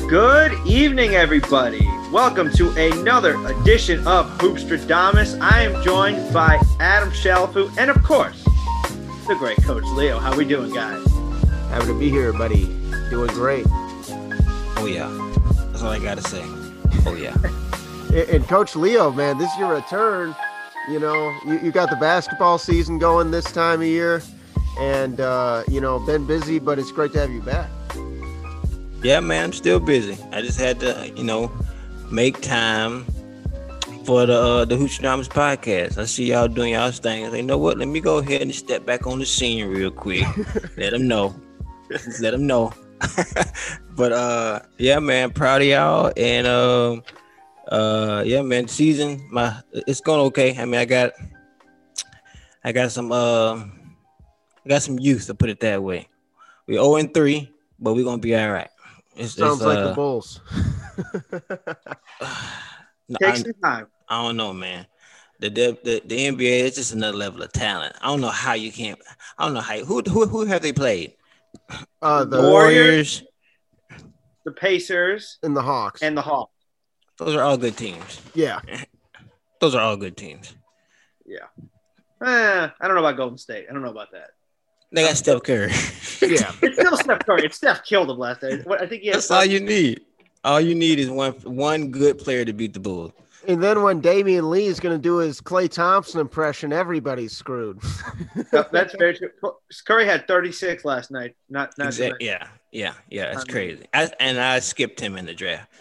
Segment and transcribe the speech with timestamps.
[0.08, 1.86] Good evening, everybody.
[2.12, 5.40] Welcome to another edition of Hoopstradamus.
[5.42, 8.44] I am joined by Adam Shalafu and, of course,
[9.28, 10.18] the great Coach Leo.
[10.20, 11.06] How we doing, guys?
[11.70, 12.66] Happy to be here, buddy.
[13.10, 13.66] Doing great.
[14.78, 15.10] Oh yeah,
[15.72, 16.44] that's all I gotta say.
[17.06, 17.36] Oh yeah.
[18.34, 20.36] and Coach Leo, man, this is your return.
[20.90, 24.24] You know, you, you got the basketball season going this time of year,
[24.80, 27.70] and uh, you know, been busy, but it's great to have you back.
[29.04, 30.18] Yeah, man, I'm still busy.
[30.32, 31.52] I just had to, you know,
[32.12, 33.06] make time
[34.06, 35.98] for the uh, the Hoopstradamus podcast.
[35.98, 37.34] I see y'all doing y'all things.
[37.34, 37.78] You know what?
[37.78, 40.26] Let me go ahead and step back on the scene real quick.
[40.78, 41.36] Let them know.
[42.20, 42.74] Let them know.
[43.96, 47.04] but uh, yeah, man, proud of y'all, and um,
[47.70, 50.58] uh, yeah, man, season my it's going okay.
[50.58, 51.12] I mean, I got,
[52.64, 53.64] I got some uh,
[54.70, 56.08] I got some youth to put it that way.
[56.68, 58.70] We 0 and three, but we're gonna be all right.
[59.16, 60.42] It's, Sounds it's, like uh, the Bulls.
[63.20, 63.88] Take some time.
[64.08, 64.86] I don't know, man.
[65.40, 67.96] The, the the the NBA is just another level of talent.
[68.00, 69.00] I don't know how you can't.
[69.40, 71.16] I don't know how who who who have they played?
[72.04, 73.24] Uh, the Warriors,
[74.46, 76.54] the Pacers, and the Hawks, and the Hawks.
[77.18, 78.22] Those are all good teams.
[78.36, 78.60] Yeah,
[79.62, 80.54] those are all good teams.
[81.26, 81.48] Yeah.
[82.24, 83.66] Eh, I don't know about Golden State.
[83.68, 84.32] I don't know about that.
[84.92, 85.68] They got Steph Curry.
[86.22, 87.46] yeah, it's still Steph Curry.
[87.46, 88.66] It's Steph killed him last night.
[88.70, 90.02] I think he that's all you need.
[90.44, 93.12] All you need is one one good player to beat the Bulls.
[93.48, 97.80] And then when Damion Lee is going to do his Klay Thompson impression, everybody's screwed.
[98.52, 99.30] that's very true.
[99.86, 101.36] Curry had 36 last night.
[101.50, 102.28] Not not exactly.
[102.28, 103.32] yeah, yeah, yeah.
[103.32, 103.86] It's um, crazy.
[103.94, 105.72] I, and I skipped him in the draft,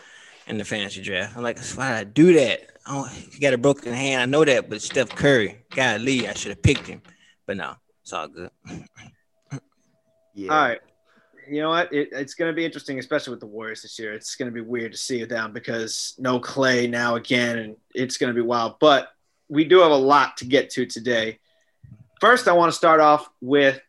[0.47, 1.37] in the fantasy draft.
[1.37, 2.71] I'm like, why did I do that?
[2.87, 4.23] Oh, he got a broken hand.
[4.23, 7.03] I know that, but Steph Curry, God Lee, I should have picked him.
[7.45, 7.75] But no,
[8.09, 8.51] it's all good.
[10.35, 10.51] yeah.
[10.51, 10.81] All right
[11.51, 11.93] you know what?
[11.93, 14.13] It, it's going to be interesting, especially with the Warriors this year.
[14.13, 18.19] It's going to be weird to see them because no Klay now again, and it's
[18.19, 18.79] going to be wild.
[18.79, 19.09] But
[19.49, 21.39] we do have a lot to get to today.
[22.21, 23.81] First, I want to start off with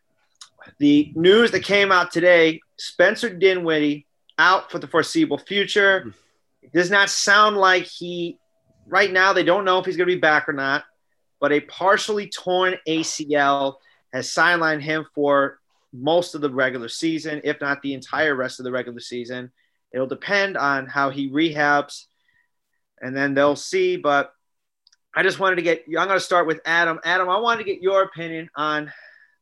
[0.78, 2.60] the news that came out today.
[2.78, 4.06] Spencer Dinwiddie
[4.38, 6.14] out for the foreseeable future.
[6.62, 8.38] It does not sound like he,
[8.86, 10.84] right now, they don't know if he's going to be back or not,
[11.40, 13.76] but a partially torn ACL
[14.12, 15.58] has sidelined him for
[15.92, 19.50] most of the regular season, if not the entire rest of the regular season.
[19.92, 22.06] It'll depend on how he rehabs,
[23.00, 23.96] and then they'll see.
[23.96, 24.32] But
[25.14, 27.00] I just wanted to get, I'm going to start with Adam.
[27.04, 28.92] Adam, I wanted to get your opinion on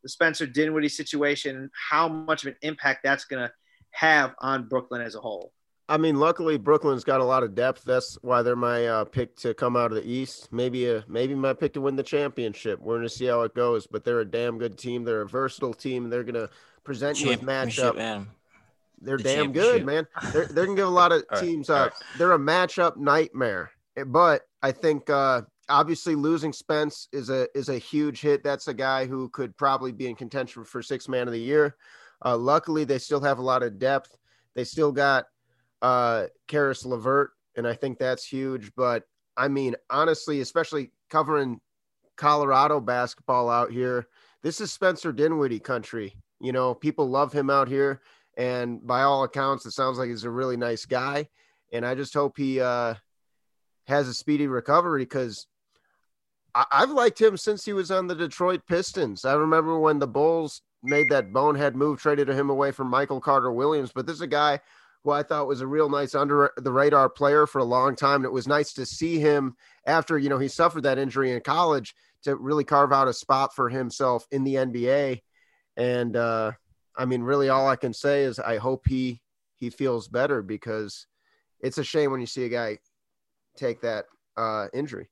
[0.02, 3.52] the Spencer Dinwiddie situation and how much of an impact that's going to
[3.90, 5.52] have on Brooklyn as a whole.
[5.90, 7.84] I mean, luckily Brooklyn's got a lot of depth.
[7.84, 10.52] That's why they're my uh, pick to come out of the East.
[10.52, 12.78] Maybe a maybe my pick to win the championship.
[12.80, 15.04] We're gonna see how it goes, but they're a damn good team.
[15.04, 16.10] They're a versatile team.
[16.10, 16.50] They're gonna
[16.84, 17.96] present you with matchup.
[17.96, 18.28] Man.
[19.00, 20.06] They're the damn good, man.
[20.32, 21.92] They're they're gonna give a lot of teams up.
[21.92, 22.18] Right.
[22.18, 23.70] They're a matchup nightmare.
[24.06, 28.44] But I think uh, obviously losing Spence is a is a huge hit.
[28.44, 31.76] That's a guy who could probably be in contention for six man of the year.
[32.22, 34.18] Uh, luckily, they still have a lot of depth.
[34.54, 35.26] They still got
[35.82, 38.72] uh Caris LeVert, and I think that's huge.
[38.76, 39.04] But
[39.36, 41.60] I mean, honestly, especially covering
[42.16, 44.06] Colorado basketball out here,
[44.42, 46.16] this is Spencer Dinwiddie country.
[46.40, 48.00] You know, people love him out here,
[48.36, 51.28] and by all accounts, it sounds like he's a really nice guy.
[51.72, 52.94] And I just hope he uh,
[53.86, 55.46] has a speedy recovery because
[56.54, 59.24] I- I've liked him since he was on the Detroit Pistons.
[59.24, 63.52] I remember when the Bulls made that bonehead move, traded him away from Michael Carter
[63.52, 63.92] Williams.
[63.94, 64.60] But this is a guy
[65.04, 68.16] who I thought was a real nice under the radar player for a long time.
[68.16, 71.40] And it was nice to see him after, you know, he suffered that injury in
[71.40, 71.94] college
[72.24, 75.22] to really carve out a spot for himself in the NBA.
[75.76, 76.52] And uh,
[76.96, 79.22] I mean, really all I can say is I hope he
[79.54, 81.06] he feels better because
[81.60, 82.78] it's a shame when you see a guy
[83.56, 84.06] take that
[84.36, 85.08] uh, injury.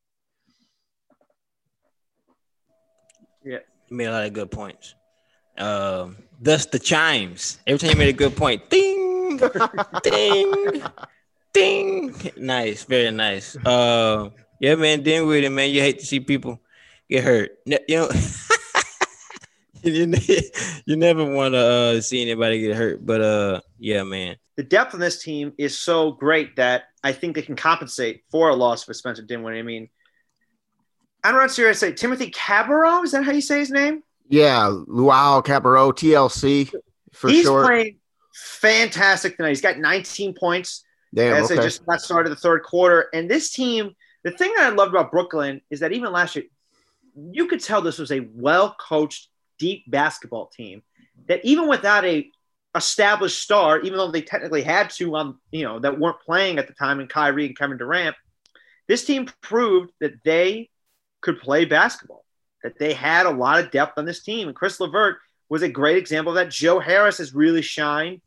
[3.44, 3.58] Yeah,
[3.88, 4.94] you made a lot of good points.
[5.58, 7.58] Um, thus the chimes.
[7.66, 9.05] Every time you made a good point, ding
[10.02, 10.82] ding,
[11.52, 12.14] ding.
[12.36, 13.56] Nice, very nice.
[13.56, 14.30] Uh,
[14.60, 15.70] yeah, man, dealing with it, man.
[15.70, 16.60] You hate to see people
[17.08, 17.50] get hurt.
[17.64, 18.08] You know,
[19.82, 20.14] you,
[20.86, 24.36] you never want to uh, see anybody get hurt, but uh, yeah, man.
[24.56, 28.48] The depth on this team is so great that I think they can compensate for
[28.48, 29.58] a loss for Spencer Dinwiddie.
[29.58, 29.88] I mean,
[31.22, 33.04] I'm not sure I say Timothy Cabarrot.
[33.04, 34.02] Is that how you say his name?
[34.28, 36.72] Yeah, Luwawu-Cabarrot, TLC
[37.12, 37.66] for He's short.
[37.66, 37.96] Playing,
[38.36, 39.50] fantastic tonight.
[39.50, 40.84] He's got 19 points
[41.14, 41.56] Damn, as okay.
[41.56, 43.08] they just got started the third quarter.
[43.14, 43.94] And this team,
[44.24, 46.44] the thing that I loved about Brooklyn is that even last year,
[47.32, 49.28] you could tell this was a well coached
[49.58, 50.82] deep basketball team
[51.28, 52.30] that even without a
[52.74, 56.66] established star, even though they technically had two on, you know, that weren't playing at
[56.66, 58.14] the time, and Kyrie and Kevin Durant,
[58.86, 60.68] this team proved that they
[61.22, 62.24] could play basketball,
[62.62, 64.48] that they had a lot of depth on this team.
[64.48, 65.16] And Caris LeVert
[65.48, 66.50] was a great example of that.
[66.50, 68.20] Joe Harris has really shined.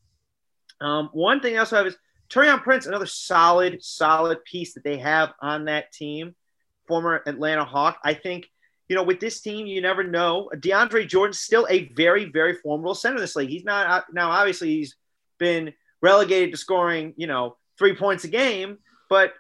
[0.82, 1.98] Um, one thing I also have is
[2.30, 6.36] Taurean Prince, another solid, solid piece that they have on that team,
[6.88, 7.98] former Atlanta Hawk.
[8.04, 8.50] I think,
[8.88, 10.50] you know, with this team, you never know.
[10.56, 13.50] DeAndre Jordan's still a very, very formidable center in this league.
[13.50, 14.96] He's not uh, now, obviously, he's
[15.40, 18.78] been relegated to scoring, you know, three points a game,
[19.10, 19.34] but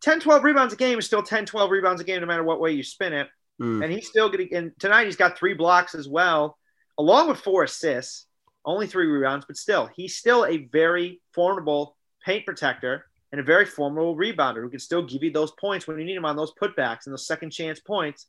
[0.00, 2.60] 10, 12 rebounds a game is still 10, 12 rebounds a game, no matter what
[2.60, 3.28] way you spin it.
[3.60, 3.84] Mm.
[3.84, 6.58] And he's still getting, and tonight he's got three blocks as well,
[6.98, 8.26] along with four assists,
[8.64, 13.64] only three rebounds, but still, he's still a very formidable paint protector and a very
[13.64, 16.52] formidable rebounder who can still give you those points when you need them on those
[16.54, 18.26] putbacks and those second chance points.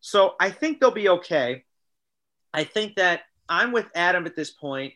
[0.00, 1.64] So I think they'll be okay.
[2.52, 4.94] I think that I'm with Adam at this point.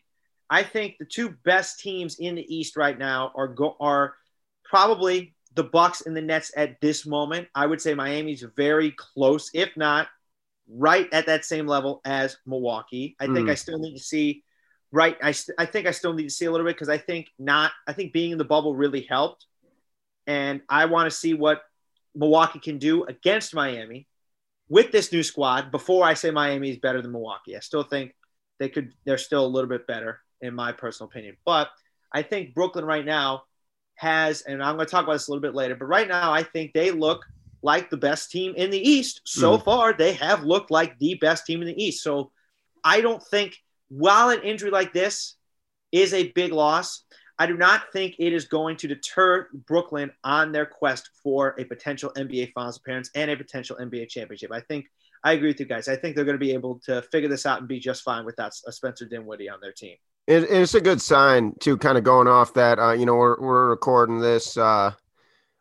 [0.49, 4.15] I think the two best teams in the East right now are go, are
[4.63, 7.47] probably the Bucks and the Nets at this moment.
[7.55, 10.07] I would say Miami's very close, if not
[10.67, 13.15] right at that same level as Milwaukee.
[13.19, 13.35] I mm.
[13.35, 14.43] think I still need to see
[14.95, 15.17] right.
[15.21, 17.29] I, st- I think I still need to see a little bit because I think
[17.37, 17.71] not.
[17.87, 19.45] I think being in the bubble really helped,
[20.25, 21.61] and I want to see what
[22.15, 24.07] Milwaukee can do against Miami
[24.69, 25.69] with this new squad.
[25.71, 28.15] Before I say Miami is better than Milwaukee, I still think
[28.57, 28.93] they could.
[29.05, 31.69] They're still a little bit better in my personal opinion, but
[32.11, 33.43] I think Brooklyn right now
[33.95, 36.31] has, and I'm going to talk about this a little bit later, but right now
[36.31, 37.25] I think they look
[37.61, 39.21] like the best team in the East.
[39.25, 39.63] So mm.
[39.63, 42.03] far, they have looked like the best team in the East.
[42.03, 42.31] So
[42.83, 43.57] I don't think
[43.89, 45.35] while an injury like this
[45.91, 47.03] is a big loss,
[47.37, 51.65] I do not think it is going to deter Brooklyn on their quest for a
[51.65, 54.51] potential NBA Finals appearance and a potential NBA championship.
[54.53, 54.85] I think
[55.23, 55.87] I agree with you guys.
[55.87, 58.25] I think they're going to be able to figure this out and be just fine
[58.25, 59.95] without a Spencer Dinwiddie on their team.
[60.27, 62.79] It, it's a good sign too, kind of going off that.
[62.79, 64.93] Uh, you know, we're we're recording this uh,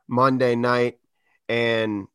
[0.06, 0.98] Monday night,
[1.48, 2.06] and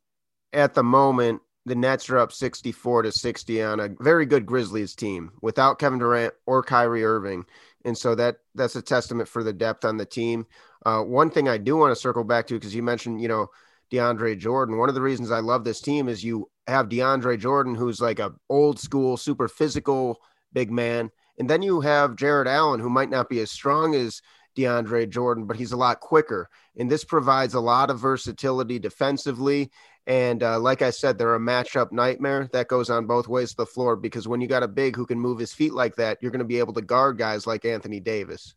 [0.54, 4.95] at the moment, the Nets are up 64 to 60 on a very good Grizzlies
[4.95, 7.45] team without Kevin Durant or Kyrie Irving.
[7.86, 10.48] And so that that's a testament for the depth on the team.
[10.86, 13.48] Uh, one thing I do want to circle back to because you mentioned, you know,
[13.92, 14.77] DeAndre Jordan.
[14.77, 18.19] One of the reasons I love this team is you have DeAndre Jordan, who's like
[18.19, 20.19] a old school, super physical
[20.51, 24.22] big man, and then you have Jarrett Allen, who might not be as strong as
[24.57, 26.50] DeAndre Jordan, but he's a lot quicker.
[26.77, 29.72] And this provides a lot of versatility defensively.
[30.10, 33.58] And uh, like I said, they're a matchup nightmare that goes on both ways of
[33.58, 36.18] the floor because when you got a big who can move his feet like that,
[36.20, 38.56] you're going to be able to guard guys like Anthony Davis.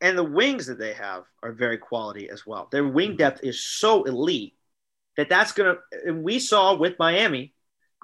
[0.00, 2.68] And the wings that they have are very quality as well.
[2.72, 4.54] Their wing depth is so elite
[5.18, 7.52] that that's going to, and we saw with Miami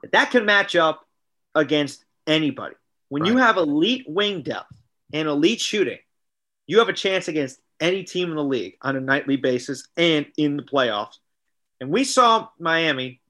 [0.02, 1.08] that that can match up
[1.54, 2.74] against anybody.
[3.08, 3.32] When right.
[3.32, 4.70] you have elite wing depth
[5.14, 6.00] and elite shooting,
[6.66, 10.26] you have a chance against any team in the league on a nightly basis and
[10.36, 11.18] in the playoffs.
[11.80, 13.20] And we saw Miami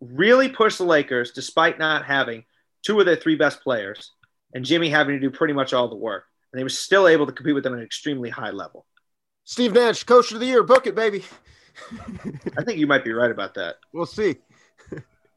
[0.00, 2.44] really push the Lakers despite not having
[2.82, 4.12] two of their three best players
[4.54, 6.24] and Jimmy having to do pretty much all the work.
[6.52, 8.86] And they were still able to compete with them at an extremely high level.
[9.44, 11.24] Steve Nash, coach of the year, book it, baby.
[12.58, 13.76] I think you might be right about that.
[13.92, 14.36] We'll see.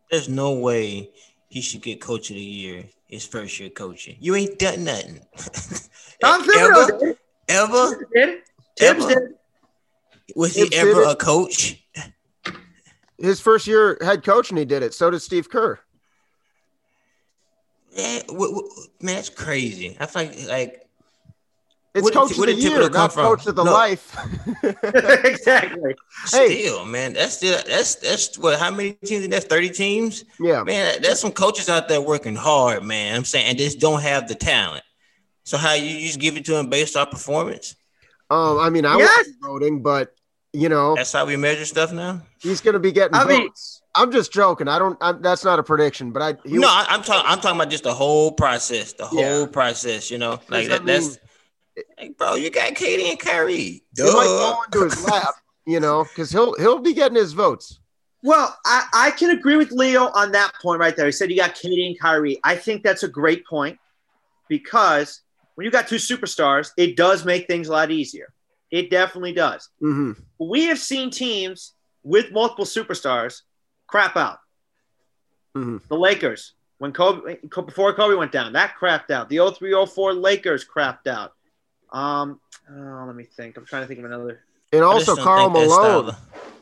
[0.10, 1.12] There's no way
[1.50, 4.18] he should get coach of the year his first year coaching.
[4.19, 5.19] You ain't done nothing.
[6.22, 7.18] Tom Thibodeau did.
[7.48, 8.07] Ever?
[8.80, 9.14] Thibs ever?
[9.14, 9.36] did.
[10.36, 11.83] Was he ever a coach?
[13.18, 14.94] His first year head coach, and he did it.
[14.94, 15.80] So did Steve Kerr.
[17.92, 18.69] Yeah, w- w-
[19.02, 19.98] man, it's crazy.
[20.00, 20.88] I find like
[21.94, 23.26] it's what, coach of the year, not from?
[23.26, 23.74] coach of the no.
[23.74, 24.16] life.
[25.26, 25.95] exactly.
[26.26, 26.92] Still, hey.
[26.92, 29.28] man, that's still that's that's what how many teams?
[29.28, 30.24] That's thirty teams.
[30.40, 33.16] Yeah, man, there's some coaches out there working hard, man.
[33.16, 34.83] I'm saying, and just don't have the talent.
[35.44, 37.76] So how you just give it to them based off performance?
[38.30, 39.28] Um, I mean, I yes.
[39.28, 40.14] was voting, but
[40.54, 42.21] you know, that's how we measure stuff now.
[42.40, 43.81] He's going to be getting I votes.
[43.98, 44.68] Mean, I'm just joking.
[44.68, 44.98] I don't.
[45.02, 46.31] I'm, that's not a prediction, but I.
[46.45, 47.24] no, was, I, am talking.
[47.26, 48.94] I'm talking about just the whole process.
[48.94, 49.45] The whole yeah.
[49.52, 50.12] process.
[50.12, 51.19] You know, like that, mean, that's
[51.98, 53.83] Hey, bro, you got KD and Kyrie.
[53.94, 54.06] Duh.
[54.06, 57.80] He might go into his lap, you know, because he'll he'll be getting his votes.
[58.21, 61.06] Well, I, I can agree with Leo on that point right there.
[61.06, 62.40] He said you got KD and Kyrie.
[62.44, 63.78] I think that's a great point
[64.50, 65.21] because
[65.59, 68.31] when you got two superstars, it does make things a lot easier.
[68.71, 69.68] It definitely does.
[69.83, 70.13] Mm-hmm.
[70.39, 73.42] We have seen teams with multiple superstars
[73.85, 74.37] crap out.
[75.57, 75.80] Mm-hmm.
[75.89, 79.28] The Lakers, when Kobe before Kobe went down, that crapped out.
[79.28, 81.33] The 0304 Lakers crapped out.
[81.92, 82.39] Um,
[82.71, 83.57] oh, let me think.
[83.57, 84.39] I'm trying to think of another.
[84.71, 86.16] And also, Karl Malone.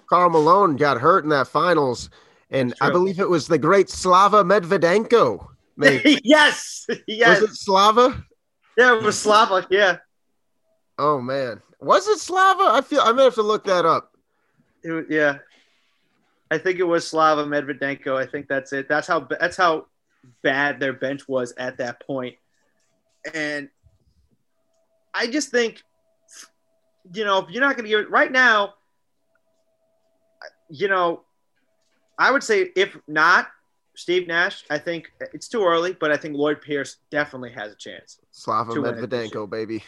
[0.07, 2.09] Karl Malone got hurt in that finals,
[2.49, 5.49] and I believe it was the great Slava Medvedenko.
[6.23, 7.41] yes, yes.
[7.41, 8.25] Was it Slava?
[8.77, 9.65] Yeah, it was Slava.
[9.69, 9.97] Yeah.
[10.99, 12.63] Oh man, was it Slava?
[12.63, 14.15] I feel I may have to look that up.
[14.83, 15.39] It, yeah,
[16.51, 18.15] I think it was Slava Medvedenko.
[18.15, 18.87] I think that's it.
[18.87, 19.87] That's how that's how
[20.43, 22.35] bad their bench was at that point.
[23.33, 23.69] And
[25.13, 25.81] I just think,
[27.13, 28.75] you know, if you're not going to give it right now,
[30.69, 31.23] you know,
[32.17, 33.47] I would say if not
[33.97, 37.75] Steve Nash, I think it's too early, but I think Lloyd Pierce definitely has a
[37.75, 38.19] chance.
[38.31, 39.83] Slava Medvedenko, baby.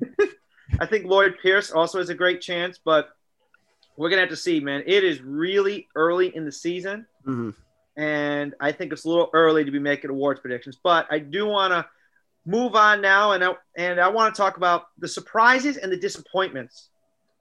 [0.80, 3.10] I think Lloyd Pierce also has a great chance, but
[3.98, 4.82] we're gonna have to see, man.
[4.86, 7.50] It is really early in the season, mm-hmm.
[8.00, 10.78] and I think it's a little early to be making awards predictions.
[10.82, 11.86] But I do want to
[12.46, 15.96] move on now, and I, and I want to talk about the surprises and the
[15.98, 16.88] disappointments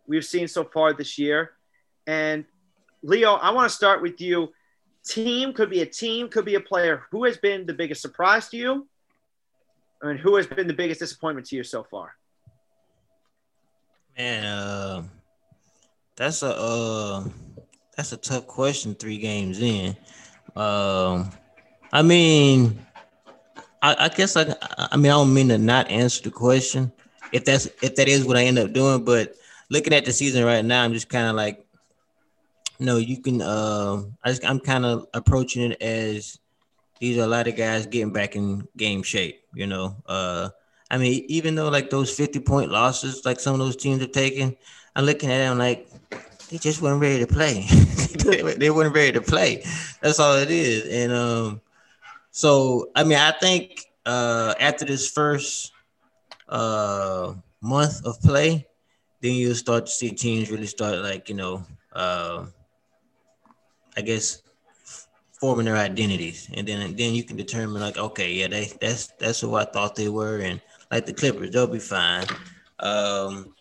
[0.07, 1.51] we've seen so far this year.
[2.05, 2.43] And
[3.01, 4.51] Leo, I want to start with you.
[5.07, 7.03] Team could be a team, could be a player.
[7.11, 8.87] Who has been the biggest surprise to you,
[10.01, 12.15] and who has been the biggest disappointment to you so far?
[14.17, 15.03] Man, uh,
[16.15, 17.23] that's a uh,
[17.95, 18.95] that's a tough question.
[18.95, 19.95] Three games in,
[20.55, 21.29] um,
[21.91, 22.79] I mean,
[23.81, 26.91] I, I guess I, I mean I don't mean to not answer the question
[27.31, 29.35] if that's if that is what I end up doing, but
[29.69, 31.64] looking at the season right now, I'm just kind of like,
[32.79, 33.41] no, you can.
[33.41, 36.39] Uh, I just I'm kind of approaching it as
[36.99, 39.41] these are a lot of guys getting back in game shape.
[39.53, 40.49] You know, uh,
[40.89, 44.11] I mean, even though like those 50 point losses, like some of those teams have
[44.11, 44.55] taken,
[44.95, 45.87] I'm looking at them like
[46.49, 47.65] they just weren't ready to play.
[48.57, 49.63] they weren't ready to play.
[50.01, 50.85] That's all it is.
[50.87, 51.61] And um,
[52.31, 55.71] so I mean, I think uh, after this first
[56.47, 58.67] uh, month of play,
[59.21, 62.45] then you'll start to see teams really start like you know, uh,
[63.97, 64.41] I guess
[65.39, 69.39] forming their identities, and then then you can determine like, okay, yeah, they that's that's
[69.41, 70.61] who I thought they were, and
[70.91, 72.25] like the Clippers, they'll be fine.
[72.79, 73.53] Um,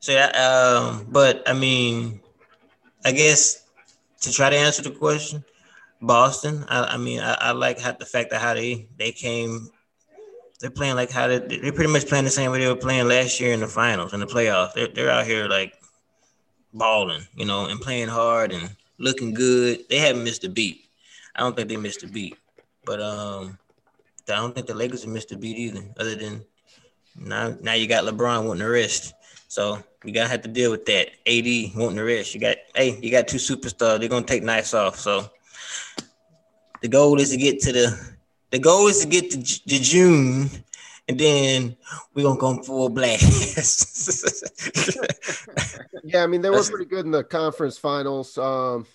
[0.00, 2.20] so yeah, um, but I mean,
[3.04, 3.64] I guess
[4.22, 5.44] to try to answer the question,
[6.00, 6.64] Boston.
[6.68, 9.68] I, I mean, I, I, like how the fact that how they they came.
[10.60, 13.06] They're playing like how they they're pretty much playing the same way they were playing
[13.06, 14.74] last year in the finals in the playoffs.
[14.74, 15.77] They're they're out here like
[16.72, 19.88] balling, you know, and playing hard and looking good.
[19.88, 20.84] They haven't missed a beat.
[21.34, 22.36] I don't think they missed a beat,
[22.84, 23.58] but um,
[24.28, 25.82] I don't think the Lakers have missed a beat either.
[25.98, 26.44] Other than
[27.16, 29.14] now, now you got LeBron wanting to rest,
[29.48, 31.10] so you gotta have to deal with that.
[31.26, 32.34] AD wanting to rest.
[32.34, 34.00] You got hey, you got two superstars.
[34.00, 34.98] They're gonna take nights off.
[34.98, 35.30] So
[36.80, 38.16] the goal is to get to the
[38.50, 40.50] the goal is to get to, to June,
[41.08, 41.76] and then
[42.14, 44.42] we're gonna come full blast.
[46.04, 48.36] yeah, I mean they were pretty good in the conference finals.
[48.36, 48.86] Um,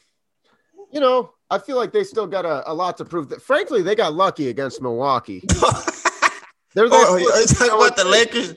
[0.92, 3.30] you know, I feel like they still got a, a lot to prove.
[3.30, 5.42] That frankly, they got lucky against Milwaukee.
[6.76, 8.56] They're oh, are you talking about the Lakers?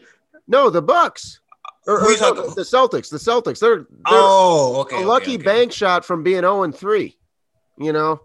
[0.48, 1.40] No, the Bucks.
[1.86, 3.10] Or, or no, the Celtics.
[3.10, 3.60] The Celtics.
[3.60, 5.02] They're, they're oh, okay.
[5.02, 5.44] A lucky okay, okay.
[5.44, 7.16] bank shot from being 0 and 3.
[7.78, 8.22] You know,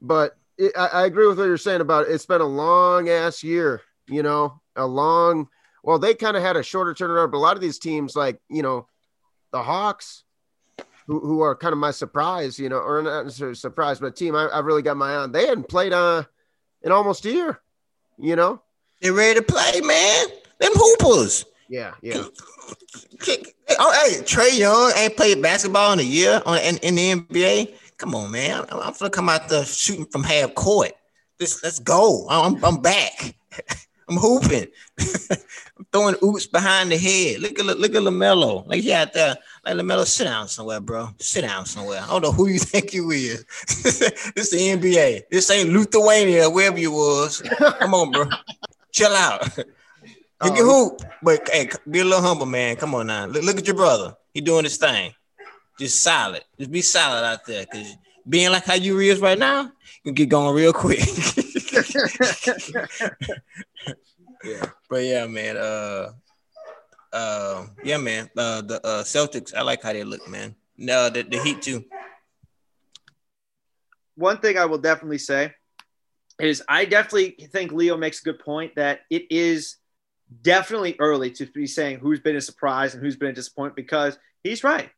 [0.00, 2.12] but it, I, I, agree with what you're saying about it.
[2.12, 3.82] It's been a long ass year.
[4.08, 5.48] You know, a long.
[5.82, 8.40] Well, they kind of had a shorter turnaround, but a lot of these teams, like
[8.48, 8.86] you know,
[9.52, 10.24] the Hawks,
[11.06, 14.36] who, who are kind of my surprise, you know, or not necessarily surprise, but team
[14.36, 15.32] I, I really got my on.
[15.32, 16.24] They hadn't played uh
[16.82, 17.60] in almost a year,
[18.18, 18.62] you know.
[19.00, 20.26] They're ready to play, man.
[20.58, 21.44] Them hoopers.
[21.68, 22.24] Yeah, yeah.
[23.80, 27.74] Oh, hey, Trae Young ain't played basketball in a year on in, in the NBA.
[27.98, 28.64] Come on, man.
[28.70, 30.92] I'm, I'm gonna come out the shooting from half court.
[31.38, 32.26] Let's let's go.
[32.28, 33.36] I'm I'm back.
[34.08, 34.66] I'm hooping.
[35.78, 37.40] I'm throwing oops behind the head.
[37.40, 38.66] Look at look at LaMelo.
[38.66, 39.36] Like he out there.
[39.64, 41.10] Like LaMelo, sit down somewhere, bro.
[41.18, 42.00] Sit down somewhere.
[42.02, 43.44] I don't know who you think you is.
[43.84, 44.02] this
[44.36, 45.24] is the NBA.
[45.30, 47.42] This ain't Lithuania, wherever you was.
[47.58, 48.26] Come on, bro.
[48.92, 49.46] Chill out.
[50.44, 52.76] You can oh, hoop, but hey, be a little humble, man.
[52.76, 53.26] Come on now.
[53.26, 54.16] Look, look at your brother.
[54.32, 55.12] He doing his thing.
[55.78, 56.44] Just solid.
[56.58, 57.66] Just be solid out there.
[57.66, 57.96] Cause
[58.28, 59.70] being like how you is right now, you
[60.04, 61.00] can get going real quick.
[64.44, 64.66] yeah.
[64.88, 65.56] But yeah, man.
[65.56, 66.12] Uh
[67.12, 68.30] uh yeah, man.
[68.36, 70.54] Uh the uh Celtics, I like how they look, man.
[70.76, 71.84] No, the, the Heat too.
[74.14, 75.52] One thing I will definitely say
[76.40, 79.76] is I definitely think Leo makes a good point that it is
[80.42, 84.18] definitely early to be saying who's been a surprise and who's been a disappointment because
[84.42, 84.90] he's right.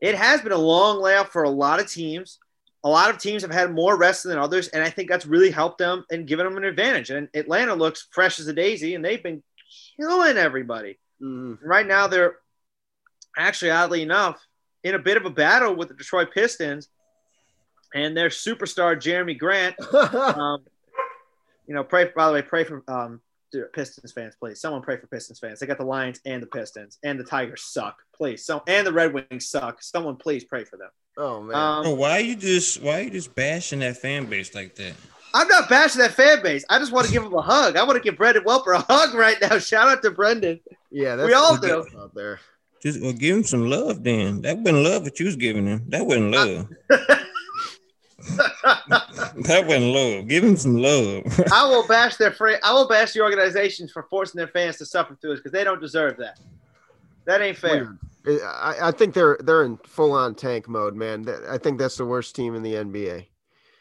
[0.00, 2.38] It has been a long layoff for a lot of teams.
[2.86, 5.50] A lot of teams have had more rest than others, and I think that's really
[5.50, 7.10] helped them and given them an advantage.
[7.10, 9.42] And Atlanta looks fresh as a daisy, and they've been
[9.96, 11.00] killing everybody.
[11.20, 11.66] Mm-hmm.
[11.66, 12.36] Right now, they're
[13.36, 14.40] actually, oddly enough,
[14.84, 16.88] in a bit of a battle with the Detroit Pistons
[17.92, 19.74] and their superstar Jerami Grant.
[20.38, 20.62] um,
[21.66, 22.12] you know, pray.
[22.14, 23.20] By the way, pray for um,
[23.72, 24.60] Pistons fans, please.
[24.60, 25.58] Someone pray for Pistons fans.
[25.58, 27.98] They got the Lions and the Pistons, and the Tigers suck.
[28.14, 29.82] Please, so and the Red Wings suck.
[29.82, 30.90] Someone please pray for them.
[31.16, 34.54] Oh man, um, why are you just why are you just bashing that fan base
[34.54, 34.92] like that?
[35.32, 36.64] I'm not bashing that fan base.
[36.70, 37.76] I just want to give him a hug.
[37.76, 39.58] I want to give Brendan Welper a hug right now.
[39.60, 40.60] Shout out to Brendan.
[40.90, 42.40] Yeah, we all do out there.
[42.82, 44.02] Just well, give him some love.
[44.02, 45.84] Then that wasn't love what you was giving him.
[45.88, 46.68] That wasn't love.
[48.26, 50.28] that wasn't love.
[50.28, 51.24] Give him some love.
[51.52, 52.60] I will bash their friend.
[52.62, 55.64] I will bash the organizations for forcing their fans to suffer through this because they
[55.64, 56.38] don't deserve that.
[57.24, 57.96] That ain't fair.
[58.26, 61.26] I, I think they're they're in full on tank mode, man.
[61.48, 63.26] I think that's the worst team in the NBA.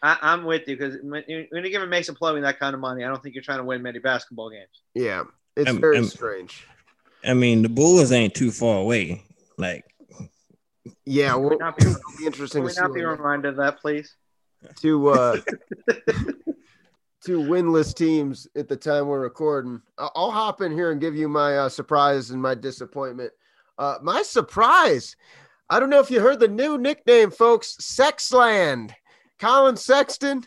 [0.03, 2.79] I, am with you because when, when you give a Mason Plumlee that kind of
[2.79, 4.83] money, I don't think you're trying to win many basketball games.
[4.93, 5.23] Yeah,
[5.55, 6.67] it's very strange.
[7.23, 9.23] I mean, the Bulls ain't too far away.
[9.57, 9.83] Like,
[11.05, 12.61] yeah, well, be, it'll be interesting.
[12.61, 14.15] Can we not be reminded of that, please?
[14.81, 15.37] To uh,
[17.25, 19.81] two winless teams at the time we're recording.
[19.97, 23.31] I'll hop in here and give you my uh, surprise and my disappointment.
[23.77, 25.15] Uh, my surprise.
[25.69, 27.75] I don't know if you heard the new nickname, folks.
[27.81, 28.91] Sexland.
[29.39, 30.45] Collin Sexton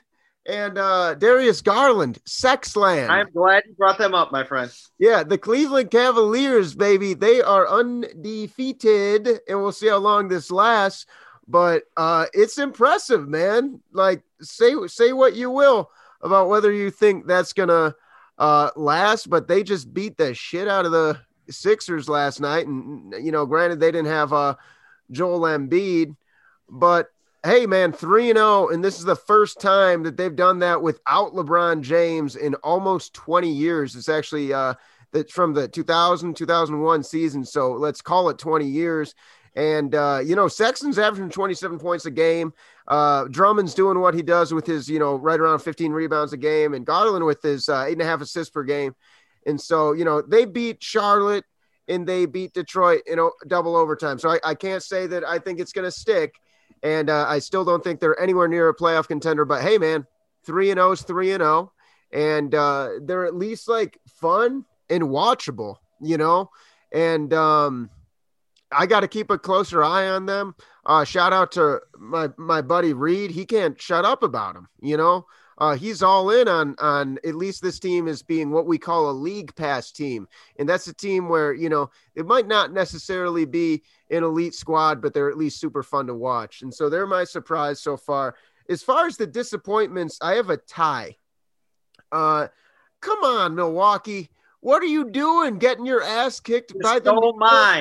[0.49, 3.11] and uh, Darius Garland, Sexland.
[3.11, 4.73] I'm glad you brought them up, my friend.
[4.99, 11.05] Yeah, the Cleveland Cavaliers, baby, they are undefeated, and we'll see how long this lasts.
[11.47, 13.81] But uh, it's impressive, man.
[13.93, 15.91] Like, say say what you will
[16.23, 17.95] about whether you think that's gonna
[18.39, 21.19] uh, last, but they just beat the shit out of the
[21.51, 24.55] Sixers last night, and you know, granted they didn't have uh,
[25.11, 26.17] Joel Embiid,
[26.69, 27.09] but
[27.45, 30.83] hey man 3 and 0 and this is the first time that they've done that
[30.83, 34.75] without LeBron James in almost 20 years it's actually uh
[35.13, 39.15] that from the 2000 2001 season so let's call it 20 years
[39.59, 42.53] and uh, you know, Sexton's averaging 27 points a game.
[42.87, 46.37] Uh, Drummond's doing what he does with his, you know, right around 15 rebounds a
[46.37, 48.95] game, and Garland with his uh, eight and a half assists per game.
[49.49, 51.45] And so, you know, they beat Charlotte
[51.89, 54.19] and they beat Detroit in double overtime.
[54.19, 56.35] So I, I can't say that I think it's going to stick.
[56.83, 59.47] And uh, I still don't think they're anywhere near a playoff contender.
[59.47, 60.07] But hey, man,
[60.45, 62.19] three and zero oh is three and zero, oh.
[62.19, 66.51] and uh, they're at least like fun and watchable, you know.
[66.93, 67.91] And um,
[68.71, 70.55] I got to keep a closer eye on them.
[70.87, 73.33] Uh, shout out to my my buddy Reed.
[73.33, 75.27] He can't shut up about them, you know.
[75.59, 79.11] Uh, he's all in on on at least this team is being what we call
[79.11, 83.45] a league pass team, and that's a team where you know it might not necessarily
[83.45, 86.63] be an elite squad, but they're at least super fun to watch.
[86.63, 88.37] And so they're my surprise so far.
[88.69, 91.17] As far as the disappointments, I have a tie.
[92.13, 92.49] Uh,
[93.01, 94.31] come on, Milwaukee.
[94.61, 95.59] What are you doing?
[95.59, 97.13] Getting your ass kicked by the.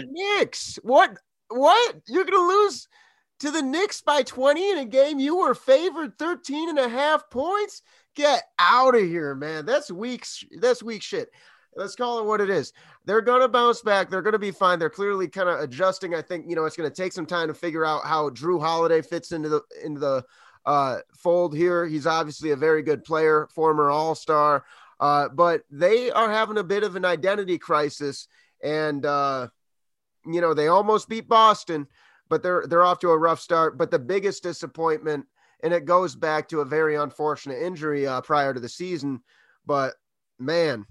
[0.09, 0.79] Knicks?
[0.81, 1.17] What?
[1.49, 1.95] What?
[2.07, 2.87] You're gonna lose
[3.39, 7.29] to the Knicks by 20 in a game you were favored 13 and a half
[7.29, 7.81] points?
[8.15, 9.65] Get out of here, man.
[9.65, 10.25] That's weak.
[10.59, 11.29] That's weak shit.
[11.75, 12.73] Let's call it what it is.
[13.05, 14.09] They're going to bounce back.
[14.09, 14.79] They're going to be fine.
[14.79, 16.15] They're clearly kind of adjusting.
[16.15, 18.59] I think, you know, it's going to take some time to figure out how Jrue
[18.59, 20.25] Holiday fits into the into the
[20.65, 21.85] uh, fold here.
[21.85, 24.65] He's obviously a very good player, former All-Star.
[24.99, 28.27] Uh, but they are having a bit of an identity crisis
[28.63, 29.47] and uh,
[30.25, 31.87] you know, they almost beat Boston
[32.29, 33.77] but they're they're off to a rough start.
[33.77, 35.25] But the biggest disappointment,
[35.63, 39.21] and it goes back to a very unfortunate injury uh, prior to the season.
[39.65, 39.93] But
[40.39, 40.85] man,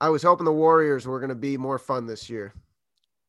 [0.00, 2.54] I was hoping the Warriors were going to be more fun this year,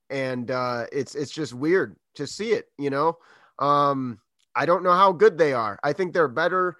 [0.10, 2.65] and uh, it's it's just weird to see it.
[2.78, 3.17] You know,
[3.60, 4.19] um,
[4.56, 5.80] I don't know how good they are.
[5.84, 6.78] I think they're better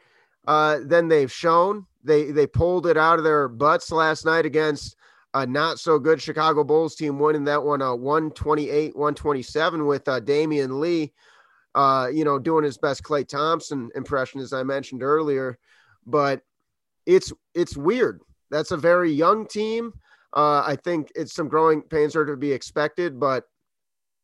[0.48, 1.86] uh, than they've shown.
[2.04, 4.96] They they pulled it out of their butts last night against
[5.36, 10.20] a not so good Chicago Bulls team winning that one uh 128 127 with uh,
[10.22, 11.14] Damion Lee
[11.76, 15.60] uh you know doing his best Klay Thompson impression as I mentioned earlier.
[16.08, 16.42] But
[17.06, 18.22] it's it's weird.
[18.50, 19.94] That's a very young team.
[20.34, 23.44] Uh I think it's some growing pains are to be expected but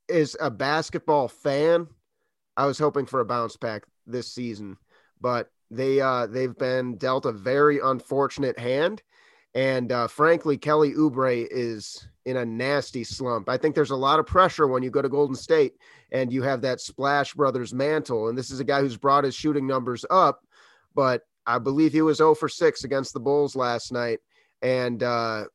[0.10, 1.88] as a basketball fan
[2.56, 4.78] I was hoping for a bounce back this season.
[5.20, 9.02] But they uh they've been dealt a very unfortunate hand
[9.54, 13.50] and uh, frankly, Kelly Oubre is in a nasty slump.
[13.50, 15.74] I think there's a lot of pressure when you go to Golden State
[16.12, 18.30] and you have that Splash Brothers mantle.
[18.30, 20.46] And this is a guy who's brought his shooting numbers up,
[20.96, 24.20] but I believe he was 0 for 6 against the Bulls last night.
[24.62, 25.46] And uh,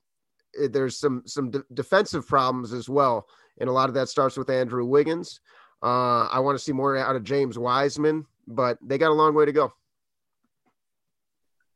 [0.70, 3.26] there's some some de- defensive problems as well.
[3.60, 5.40] And a lot of that starts with Andrew Wiggins.
[5.82, 9.34] Uh, I want to see more out of James Wiseman, but they got a long
[9.34, 9.72] way to go.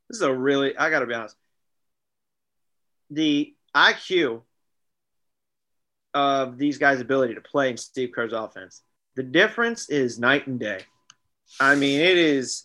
[0.08, 1.36] This is a really, I got to be honest
[3.10, 4.42] the IQ
[6.14, 8.82] of these guys' ability to play in Steve Kerr's offense.
[9.16, 10.80] The difference is night and day.
[11.58, 12.64] I mean, it is.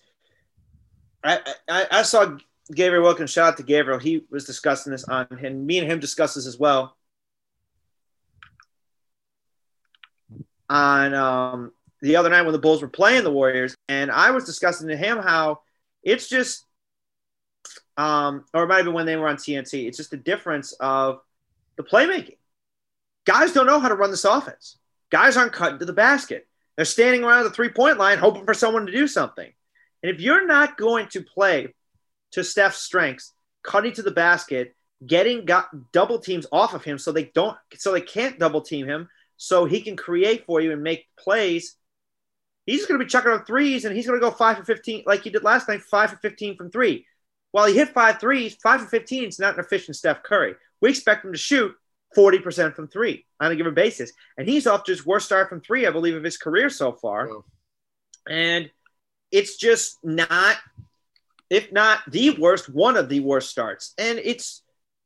[1.23, 2.37] I, I, I saw
[2.73, 3.31] Gabriel Wilkins.
[3.31, 3.99] Shout out to Gabriel.
[3.99, 5.65] He was discussing this on him.
[5.65, 6.95] Me and him discussed this as well.
[10.69, 14.45] On um, the other night when the Bulls were playing the Warriors, and I was
[14.45, 15.61] discussing to him how
[16.03, 16.64] it's just,
[17.97, 19.87] um, or it might have been when they were on TNT.
[19.87, 21.19] It's just the difference of
[21.77, 22.37] the playmaking.
[23.25, 24.77] Guys don't know how to run this offense.
[25.09, 26.47] Guys aren't cutting to the basket.
[26.75, 29.51] They're standing around the three point line hoping for someone to do something.
[30.03, 31.73] And if you're not going to play
[32.33, 37.11] to Steph's strengths, cutting to the basket, getting got double teams off of him so
[37.11, 40.83] they don't so they can't double team him so he can create for you and
[40.83, 41.75] make plays.
[42.65, 45.03] He's going to be chucking up threes and he's going to go 5 for 15
[45.05, 47.05] like he did last night, 5 for 15 from 3.
[47.55, 50.55] While he hit five threes, 5 for 15 is not an efficient Steph Curry.
[50.81, 51.73] We expect him to shoot
[52.13, 54.11] 40% from three on a given basis.
[54.37, 56.91] And he's off to his worst start from three, I believe, of his career so
[56.91, 57.29] far.
[58.29, 58.69] And
[59.31, 60.57] it's just not,
[61.49, 63.93] if not the worst, one of the worst starts.
[63.97, 64.61] And it's,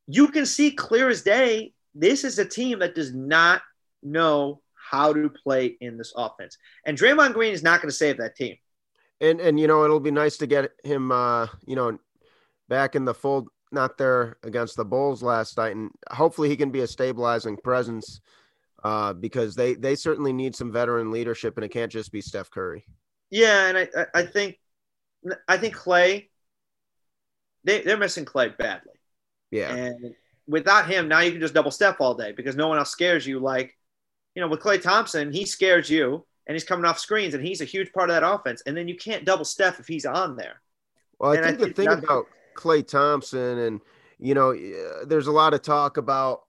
[0.08, 3.62] you can see clear as day, this is a team that does not
[4.02, 6.58] know how to play in this offense.
[6.84, 8.56] And Draymond Green is not going to save that team.
[9.22, 12.00] And, and, you know, it'll be nice to get him, uh, you know,
[12.70, 16.72] back in the fold not there against the Bulls last night, and hopefully he can
[16.72, 18.22] be a stabilizing presence
[18.84, 22.50] uh, because they they certainly need some veteran leadership, and it can't just be Steph
[22.50, 22.86] Curry.
[23.30, 24.58] Yeah, and I I think
[25.48, 26.30] I think Klay
[27.64, 28.94] they they're missing Clay badly.
[29.52, 30.16] Yeah, and
[30.48, 33.28] without him, now you can just double Steph all day because no one else scares
[33.28, 33.40] you.
[33.40, 33.78] Like
[34.36, 37.62] you know, with Klay Thompson, he scares you, and he's coming off screens, and he's
[37.62, 38.64] a huge part of that offense.
[38.66, 40.62] And then you can't double Steph if he's on there.
[41.20, 42.28] Well, I think, I think the thing about
[42.60, 43.82] Klay Thompson, and
[44.20, 44.54] you know,
[45.06, 46.42] there's a lot of talk about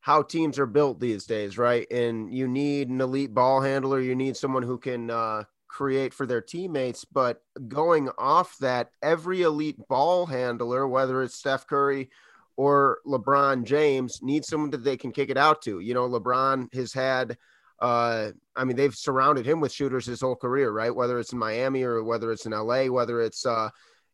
[0.00, 1.90] how teams are built these days, right?
[1.90, 6.26] And you need an elite ball handler, you need someone who can uh, create for
[6.26, 7.04] their teammates.
[7.04, 12.10] But going off that, every elite ball handler, whether it's Steph Curry
[12.56, 15.80] or LeBron James, needs someone that they can kick it out to.
[15.80, 17.38] You know, LeBron has had.
[17.80, 20.94] Uh, I mean, they've surrounded him with shooters his whole career, right?
[20.94, 23.70] Whether it's in Miami or whether it's in LA, whether it's uh,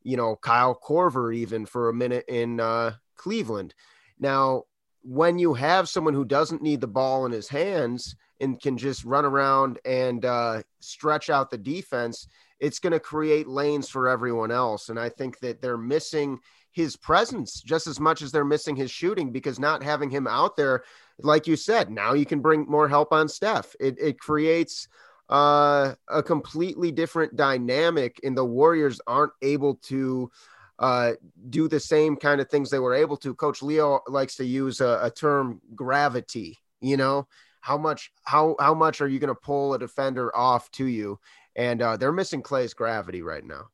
[0.09, 3.75] you know, Kyle Korver even for a minute in uh, Cleveland.
[4.19, 4.63] Now,
[5.03, 9.05] when you have someone who doesn't need the ball in his hands and can just
[9.05, 12.27] run around and uh, stretch out the defense,
[12.59, 14.89] it's going to create lanes for everyone else.
[14.89, 16.39] And I think that they're missing
[16.73, 20.57] his presence just as much as they're missing his shooting because not having him out
[20.57, 20.85] there,
[21.21, 23.77] like you said, now you can bring more help on Steph.
[23.79, 24.89] It, it creates
[25.29, 30.31] uh, a completely different dynamic, and the Warriors aren't able to
[30.79, 31.13] uh,
[31.51, 33.35] do the same kind of things they were able to.
[33.35, 36.59] Coach Leo likes to use a, a term gravity.
[36.81, 37.27] You know
[37.61, 41.19] how much how how much are you going to pull a defender off to you?
[41.57, 43.69] And uh, they're missing Klay's gravity right now.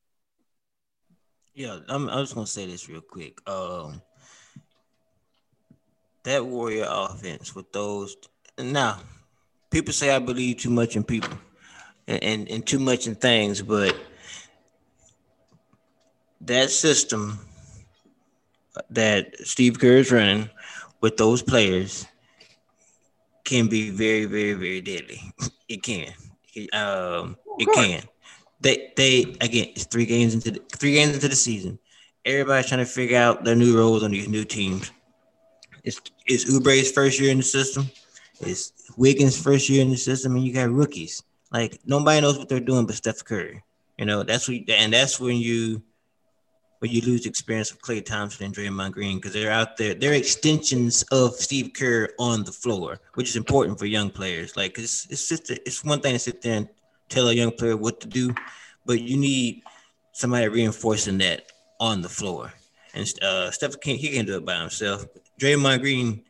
[1.54, 3.38] Yeah, I'm, I was gonna say this real quick.
[3.48, 4.02] Um,
[6.24, 8.16] that Warrior offense with those
[8.58, 8.98] now
[9.74, 11.36] people say I believe too much in people
[12.06, 13.96] and, and, and too much in things, but
[16.42, 17.40] that system
[18.90, 20.48] that Steve Kerr is running
[21.00, 22.06] with those players
[23.44, 25.20] can be very, very, very deadly.
[25.66, 26.12] It can.
[26.74, 28.02] um, it can.
[28.60, 31.78] They they again, it's three games into the, three games into the season.
[32.22, 34.90] Everybody's trying to figure out their new roles on these new teams.
[35.82, 37.90] It's it's Oubre's first year in the system.
[38.40, 41.22] It's Wiggins' first year in the system, and you got rookies.
[41.52, 43.62] Like nobody knows what they're doing but Steph Curry.
[43.98, 45.82] You know, that's what, and that's when you
[46.80, 49.94] when you lose experience with Klay Thompson and Draymond Green because they're out there.
[49.94, 54.56] They're extensions of Steve Kerr on the floor, which is important for young players.
[54.56, 56.68] Like it's it's just a, it's one thing to sit there and
[57.08, 58.34] tell a young player what to do,
[58.84, 59.62] but you need
[60.12, 62.52] somebody reinforcing that on the floor.
[62.94, 65.06] And uh, Steph can't he can't do it by himself.
[65.40, 66.24] Draymond Green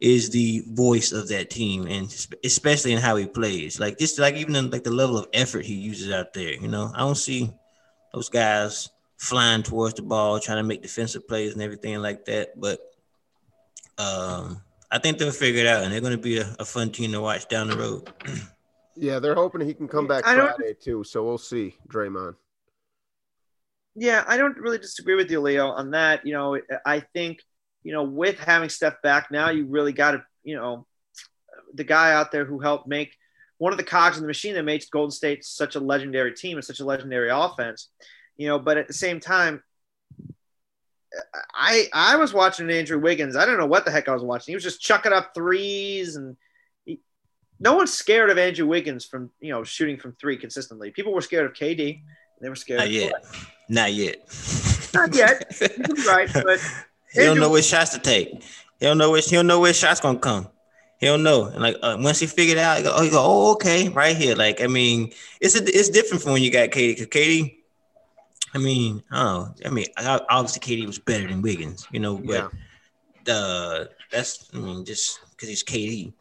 [0.00, 3.80] is the voice of that team, and especially in how he plays.
[3.80, 6.52] Like just like even in, like the level of effort he uses out there.
[6.52, 7.50] You know, I don't see
[8.12, 12.60] those guys flying towards the ball, trying to make defensive plays and everything like that.
[12.60, 12.80] But
[13.98, 16.90] um, I think they'll figure it out, and they're going to be a, a, fun
[16.90, 18.12] team to watch down the road.
[18.96, 22.34] yeah, they're hoping he can come back Friday too, so we'll see, Draymond.
[23.94, 26.26] Yeah, I don't really disagree with you, Leo, on that.
[26.26, 27.40] You know, I think–
[27.86, 30.88] you know, with having Steph back now, you really got to, you know,
[31.72, 33.14] the guy out there who helped make
[33.58, 36.56] one of the cogs in the machine that makes Golden State such a legendary team
[36.56, 37.90] and such a legendary offense,
[38.36, 39.62] you know, but at the same time,
[41.54, 43.36] I I was watching Andrew Wiggins.
[43.36, 44.50] I don't know what the heck I was watching.
[44.50, 46.36] He was just chucking up threes, and
[46.84, 47.00] he,
[47.60, 50.90] no one's scared of Andrew Wiggins from you know shooting from three consistently.
[50.90, 52.02] People were scared of KD.
[52.40, 52.80] They were scared.
[52.80, 53.12] Not yet.
[53.68, 54.28] Not yet.
[54.92, 55.60] Not yet.
[56.06, 56.60] right, but
[57.16, 58.42] he don't know which shots to take.
[58.78, 59.28] He don't know which.
[59.28, 60.48] He don't know which shots gonna come.
[60.98, 61.46] He don't know.
[61.46, 64.16] And like uh, once he figured out, he go, oh, he go, oh, okay, right
[64.16, 64.34] here.
[64.34, 66.96] Like I mean, it's a, it's different from when you got KD.
[66.96, 67.56] Cause KD,
[68.54, 72.50] I mean, oh, I mean, obviously KD was better than Wiggins, you know, but
[73.26, 73.34] yeah.
[73.34, 76.12] uh, that's I mean, just because he's KD.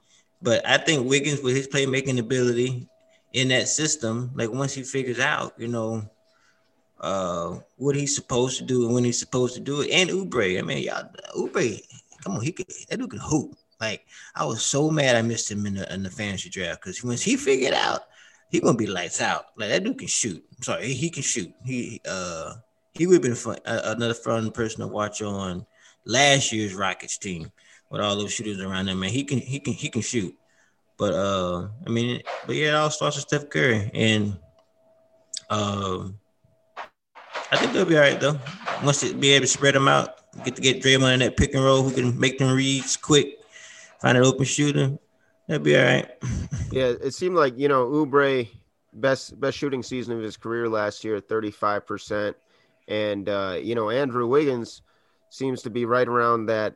[0.41, 2.87] But I think Wiggins with his playmaking ability
[3.33, 6.09] in that system, like once he figures out, you know,
[7.01, 10.59] uh, what he's supposed to do and when he's supposed to do it, and Oubre,
[10.59, 11.81] I mean, y'all, Oubre,
[12.23, 13.55] come on, he could that dude can hoop.
[13.79, 14.05] Like
[14.35, 17.21] I was so mad I missed him in the in the fantasy draft because once
[17.21, 18.03] he figured out
[18.49, 19.47] he gonna be lights out.
[19.57, 20.43] Like that dude can shoot.
[20.57, 21.53] I'm sorry, he can shoot.
[21.65, 22.53] He uh
[22.93, 25.65] he would have been fun, uh, another fun person to watch on
[26.05, 27.51] last year's Rockets team
[27.89, 28.99] with all those shooters around him.
[28.99, 30.33] Man, he can he can he can shoot.
[30.97, 34.37] But uh, I mean, but yeah, it all starts with Steph Curry, and
[35.49, 36.17] um,
[37.55, 38.37] I think they'll be all right though.
[38.83, 41.53] Once they be able to spread them out, get to get Draymond in that pick
[41.53, 43.39] and roll, who can make them reads quick
[44.05, 44.97] find an open shooter.
[45.47, 46.11] That'd be all right.
[46.71, 48.47] yeah, it seemed like you know Oubre
[48.93, 52.35] best best shooting season of his career last year, thirty five percent,
[52.87, 54.81] and uh, you know Andrew Wiggins
[55.29, 56.75] seems to be right around that,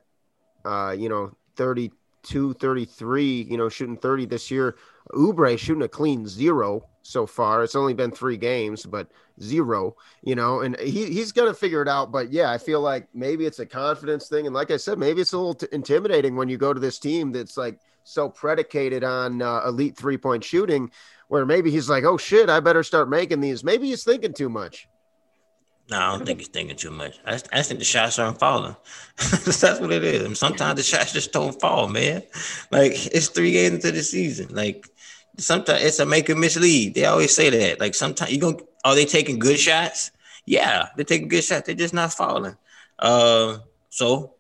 [0.66, 4.78] uh, you know 32, 33, you know shooting thirty this year.
[5.14, 7.64] Oubre shooting a clean zero so far.
[7.64, 9.10] It's only been three games, but
[9.42, 12.12] zero, you know, and he, he's going to figure it out.
[12.12, 14.46] But yeah, I feel like maybe it's a confidence thing.
[14.46, 17.00] And like I said, maybe it's a little t- intimidating when you go to this
[17.00, 20.92] team that's like so predicated on uh, elite three point shooting,
[21.28, 23.64] where maybe he's like, oh shit, I better start making these.
[23.64, 24.88] Maybe he's thinking too much.
[25.90, 27.20] No, I don't think he's thinking too much.
[27.26, 28.76] I, I think the shots aren't falling.
[29.18, 30.38] That's what it is.
[30.38, 32.22] Sometimes the shots just don't fall, man.
[32.72, 34.54] Like it's three games into the season.
[34.54, 34.88] Like
[35.40, 36.96] sometimes it's a make or mislead.
[36.96, 37.80] They always say that.
[37.80, 40.12] Like sometimes you going are they taking good shots?
[40.46, 41.66] Yeah, they're taking good shots.
[41.66, 42.58] They're just not falling.
[42.98, 44.36] Uh, so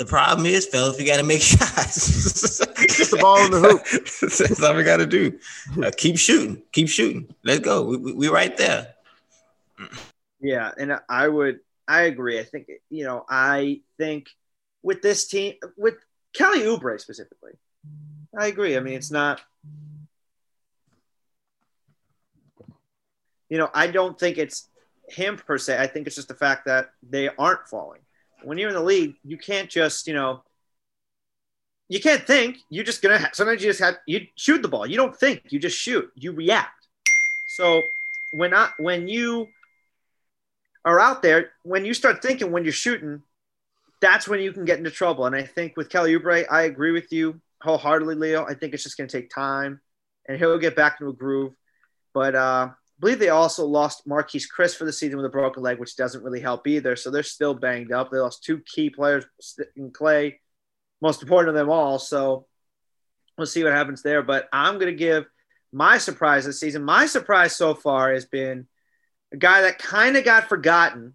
[0.00, 2.58] the problem is, fellas, we got to make shots.
[2.60, 3.84] Get the ball in the hoop.
[4.48, 5.38] That's all we got to do.
[5.82, 6.62] Uh, keep shooting.
[6.72, 7.34] Keep shooting.
[7.44, 7.84] Let's go.
[7.84, 8.94] We, we, we right there.
[10.40, 11.60] Yeah, and I would.
[11.86, 12.38] I agree.
[12.38, 13.26] I think you know.
[13.28, 14.28] I think
[14.82, 15.96] with this team, with
[16.32, 17.52] Kelly Oubre specifically,
[18.38, 18.76] I agree.
[18.76, 19.40] I mean, it's not
[23.50, 24.68] you know, I don't think it's
[25.08, 25.76] him per se.
[25.78, 28.00] I think it's just the fact that they aren't falling.
[28.42, 30.42] When you're in the league, you can't just, you know,
[31.88, 32.58] you can't think.
[32.70, 33.18] You're just gonna.
[33.18, 34.86] Have, sometimes you just have you shoot the ball.
[34.86, 35.42] You don't think.
[35.50, 36.08] You just shoot.
[36.14, 36.86] You react.
[37.48, 37.82] So
[38.32, 39.48] when I when you
[40.84, 43.22] are out there, when you start thinking when you're shooting,
[44.00, 45.26] that's when you can get into trouble.
[45.26, 48.46] And I think with Kelly Oubre, I agree with you wholeheartedly, Leo.
[48.46, 49.80] I think it's just going to take time,
[50.28, 51.52] and he'll get back into a groove.
[52.14, 55.78] But uh, believe they also lost Marquese Chriss for the season with a broken leg,
[55.78, 56.96] which doesn't really help either.
[56.96, 58.10] So they're still banged up.
[58.10, 59.24] They lost two key players
[59.74, 60.36] in Klay,
[61.00, 61.98] most important of them all.
[61.98, 62.46] So
[63.38, 64.22] we'll see what happens there.
[64.22, 65.24] But I'm going to give
[65.72, 66.84] my surprise this season.
[66.84, 68.66] My surprise so far has been
[69.32, 71.14] a guy that kind of got forgotten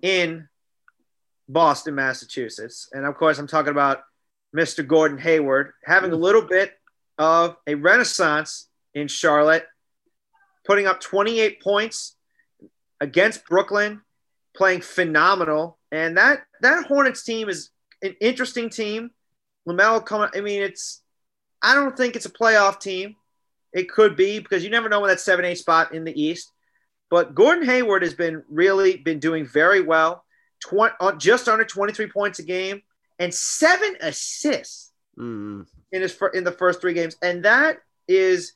[0.00, 0.48] in
[1.48, 2.88] Boston, Massachusetts.
[2.92, 4.02] And of course, I'm talking about
[4.54, 4.86] Mr.
[4.86, 6.72] Gordon Hayward having a little bit
[7.18, 9.66] of a renaissance in Charlotte
[10.66, 12.16] putting up 28 points
[13.00, 14.02] against Brooklyn,
[14.56, 15.78] playing phenomenal.
[15.92, 17.70] And that that Hornets team is
[18.02, 19.10] an interesting team.
[19.68, 20.28] LaMelo coming.
[20.34, 21.02] I mean, it's.
[21.62, 23.16] I don't think it's a playoff team.
[23.72, 26.52] It could be because you never know when that seven eight spot in the East.
[27.10, 30.24] But Gordon Hayward has been really been doing very well.
[30.64, 32.82] 20, uh, just under 23 points a game
[33.18, 35.66] and seven assists mm.
[35.92, 38.54] in his in the first three games, and that is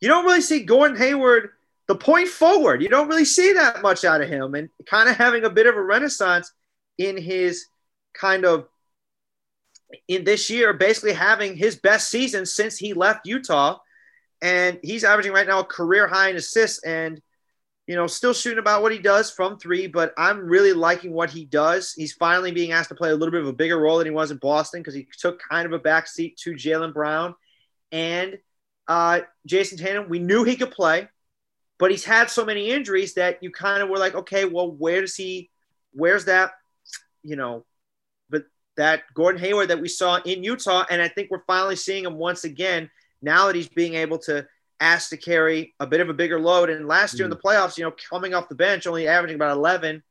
[0.00, 1.50] you don't really see Gordon Hayward
[1.88, 2.82] the point forward.
[2.82, 5.66] You don't really see that much out of him, and kind of having a bit
[5.66, 6.52] of a renaissance
[6.98, 7.66] in his
[8.14, 8.66] kind of
[10.06, 13.78] in this year, basically having his best season since he left Utah,
[14.40, 17.20] and he's averaging right now a career high in assists and.
[17.86, 21.28] You know, still shooting about what he does from three, but I'm really liking what
[21.28, 21.92] he does.
[21.92, 24.12] He's finally being asked to play a little bit of a bigger role than he
[24.12, 27.34] was in Boston because he took kind of a backseat to Jaylen Brown.
[27.90, 28.38] And
[28.88, 31.08] uh, Jayson Tatum, we knew he could play,
[31.78, 35.00] but he's had so many injuries that you kind of were like, okay, well, where
[35.00, 35.50] does he,
[35.92, 36.52] where's that,
[37.22, 37.64] you know,
[38.28, 38.44] but
[38.76, 42.16] that Gordon Hayward that we saw in Utah, and I think we're finally seeing him
[42.16, 42.90] once again
[43.22, 44.46] now that he's being able to
[44.80, 46.70] ask to carry a bit of a bigger load.
[46.70, 47.30] And last year mm.
[47.32, 50.02] in the playoffs, you know, coming off the bench, only averaging about 11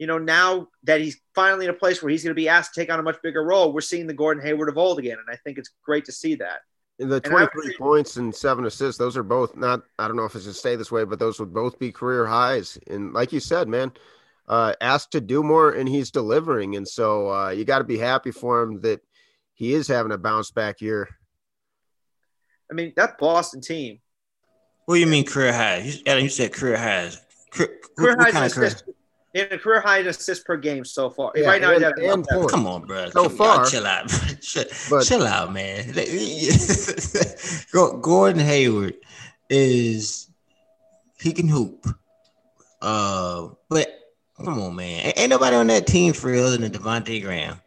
[0.00, 2.72] you know, now that he's finally in a place where he's going to be asked
[2.72, 5.18] to take on a much bigger role, we're seeing the Gordon Hayward of old again,
[5.18, 6.60] and I think it's great to see that.
[7.00, 10.26] And the 23 and points and seven assists, those are both not, I don't know
[10.26, 12.78] if it's to stay this way, but those would both be career highs.
[12.88, 13.92] And like you said, man,
[14.46, 16.76] uh, asked to do more and he's delivering.
[16.76, 19.00] And so uh, you got to be happy for him that
[19.54, 21.08] he is having a bounce back year.
[22.70, 24.00] I mean, that Boston team.
[24.84, 26.02] What do you mean career highs?
[26.04, 27.18] You, you said career highs.
[27.50, 28.72] Career, career highs kind of career?
[29.32, 31.30] In a career high in assists per game so far.
[31.36, 33.10] Yeah, right now, and, and come on, bro.
[33.10, 34.08] So Come far, chill out,
[34.40, 35.92] chill, but, chill out, man.
[38.02, 38.94] Gordon Hayward
[39.48, 40.28] is
[41.20, 41.86] he can hoop,
[42.82, 43.88] uh, but
[44.36, 45.12] come on, man.
[45.16, 47.60] Ain't nobody on that team for real than Devonte' Graham.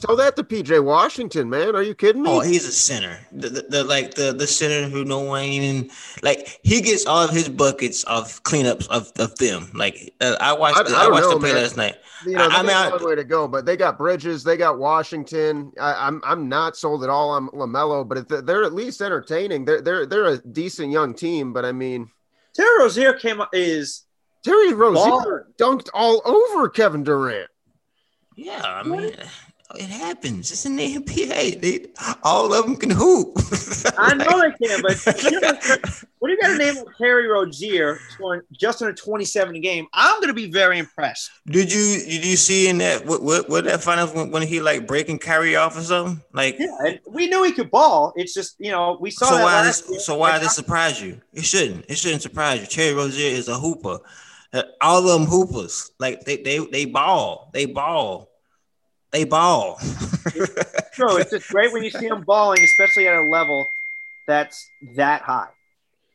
[0.00, 1.74] Tell that to PJ Washington, man.
[1.74, 2.30] Are you kidding me?
[2.30, 3.18] Oh, he's a center.
[3.32, 5.90] The, the, the, like the the center who no one even
[6.22, 9.70] like he gets all of his buckets of cleanups of, of them.
[9.74, 11.62] Like uh, I watched I, I, I watched know, the play man.
[11.62, 11.96] last night.
[12.24, 14.78] You know, I, I mean, one way to go, but they got Bridges, they got
[14.78, 15.72] Washington.
[15.80, 19.64] I, am I'm, I'm not sold at all on LaMelo, but they're at least entertaining.
[19.64, 22.08] They're they're they're a decent young team, but I mean,
[22.54, 24.04] Terry Rozier came up is
[24.44, 27.50] Terry Rozier dunked all over Kevin Durant.
[28.36, 29.12] Yeah, I mean.
[29.74, 30.50] It happens.
[30.50, 31.60] It's in the NBA.
[31.60, 31.86] They,
[32.22, 33.36] all of them can hoop.
[33.98, 35.52] I know they can, but you know,
[36.20, 39.86] what do you got to name Terry Rozier scoring just in a 27 game?
[39.92, 41.30] I'm going to be very impressed.
[41.46, 44.62] Did you did you see in that what what, what that finals when, when, he
[44.62, 46.22] like breaking Kyrie off or something?
[46.32, 48.14] Like yeah, we knew he could ball.
[48.16, 49.26] It's just you know we saw.
[49.26, 50.06] So why this?
[50.06, 51.20] So why does it surprise you?
[51.34, 51.84] It shouldn't.
[51.88, 52.66] It shouldn't surprise you.
[52.66, 53.98] Terry Rozier is a hooper.
[54.50, 55.90] Uh, all of them hoopers.
[55.98, 57.50] Like they they they ball.
[57.52, 58.27] They ball
[59.10, 59.76] they ball.
[60.92, 61.16] true.
[61.16, 63.66] It's just great when you see them balling, especially at a level
[64.26, 65.48] that's that high.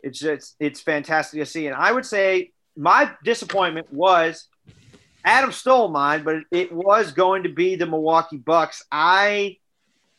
[0.01, 1.67] It's just it's fantastic to see.
[1.67, 4.47] And I would say my disappointment was
[5.25, 8.83] Adam stole mine, but it was going to be the Milwaukee Bucks.
[8.91, 9.57] I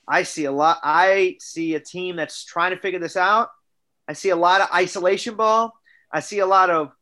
[0.09, 0.81] I see a lot.
[0.83, 3.51] I see a team that's trying to figure this out.
[4.09, 5.73] I see a lot of isolation ball.
[6.13, 6.93] I see a lot of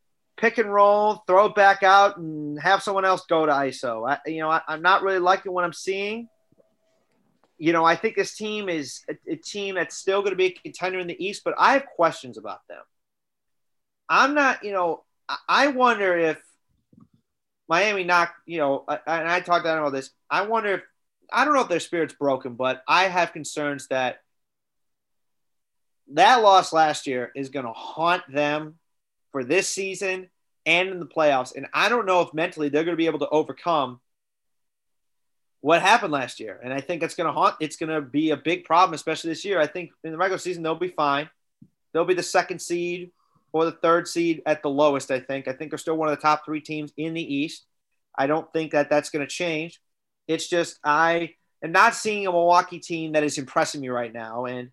[0.43, 4.11] pick and roll, throw it back out, and have someone else go to ISO.
[4.11, 6.29] I, you know, I, am not really liking what I'm seeing.
[7.59, 10.47] You know, I think this team is a, a team that's still going to be
[10.47, 12.83] a contender in the East, but I have questions about them.
[14.09, 16.43] I'm not, you know, I, I wonder if
[17.69, 20.11] Miami knocked, you know, and I talked about all this.
[20.29, 20.81] I wonder if
[21.33, 24.19] I don't know if their spirit's broken, but I have concerns that
[26.15, 28.75] that loss last year is going to haunt them
[29.31, 30.29] for this season
[30.67, 31.55] and in the playoffs.
[31.57, 34.01] And I don't know if mentally they're going to be able to overcome
[35.61, 36.61] what happened last year.
[36.63, 39.31] And I think it's going to haunt, it's going to be a big problem, especially
[39.31, 39.61] this year.
[39.61, 41.31] I think in the regular season, they'll be fine.
[41.93, 43.13] They'll be the second seed
[43.53, 45.47] or the third seed at the lowest, I think.
[45.47, 47.65] I think they're still one of the top three teams in the East.
[48.19, 49.81] I don't think that that's going to change.
[50.27, 54.47] It's just, I am not seeing a Milwaukee team that is impressing me right now.
[54.47, 54.71] And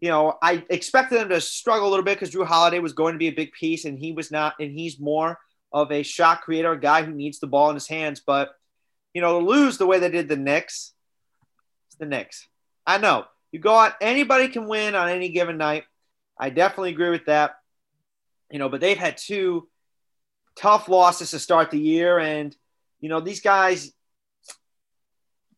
[0.00, 3.14] you know, I expected them to struggle a little bit because Jrue Holiday was going
[3.14, 5.38] to be a big piece, and he was not, and he's more
[5.72, 8.20] of a shot creator, a guy who needs the ball in his hands.
[8.24, 8.50] But
[9.14, 10.92] you know, to lose the way they did the Knicks,
[11.88, 12.48] it's the Knicks.
[12.86, 15.84] I know you go out, anybody can win on any given night.
[16.38, 17.52] I definitely agree with that.
[18.50, 19.68] You know, but they've had two
[20.56, 22.54] tough losses to start the year, and
[23.00, 23.92] you know these guys.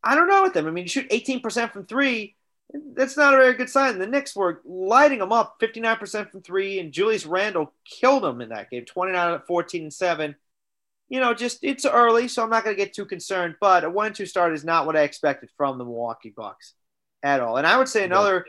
[0.06, 0.66] I don't know with them.
[0.66, 2.36] I mean, you shoot 18% from three
[2.72, 3.98] that's not a very good sign.
[3.98, 8.48] The Knicks were lighting them up 59% from three, and Julius Randle killed them in
[8.50, 10.36] that game 29 14 and 7.
[11.08, 13.56] You know, just it's early, so I'm not going to get too concerned.
[13.60, 16.74] But a 1 2 start is not what I expected from the Milwaukee Bucks
[17.22, 17.58] at all.
[17.58, 18.46] And I would say another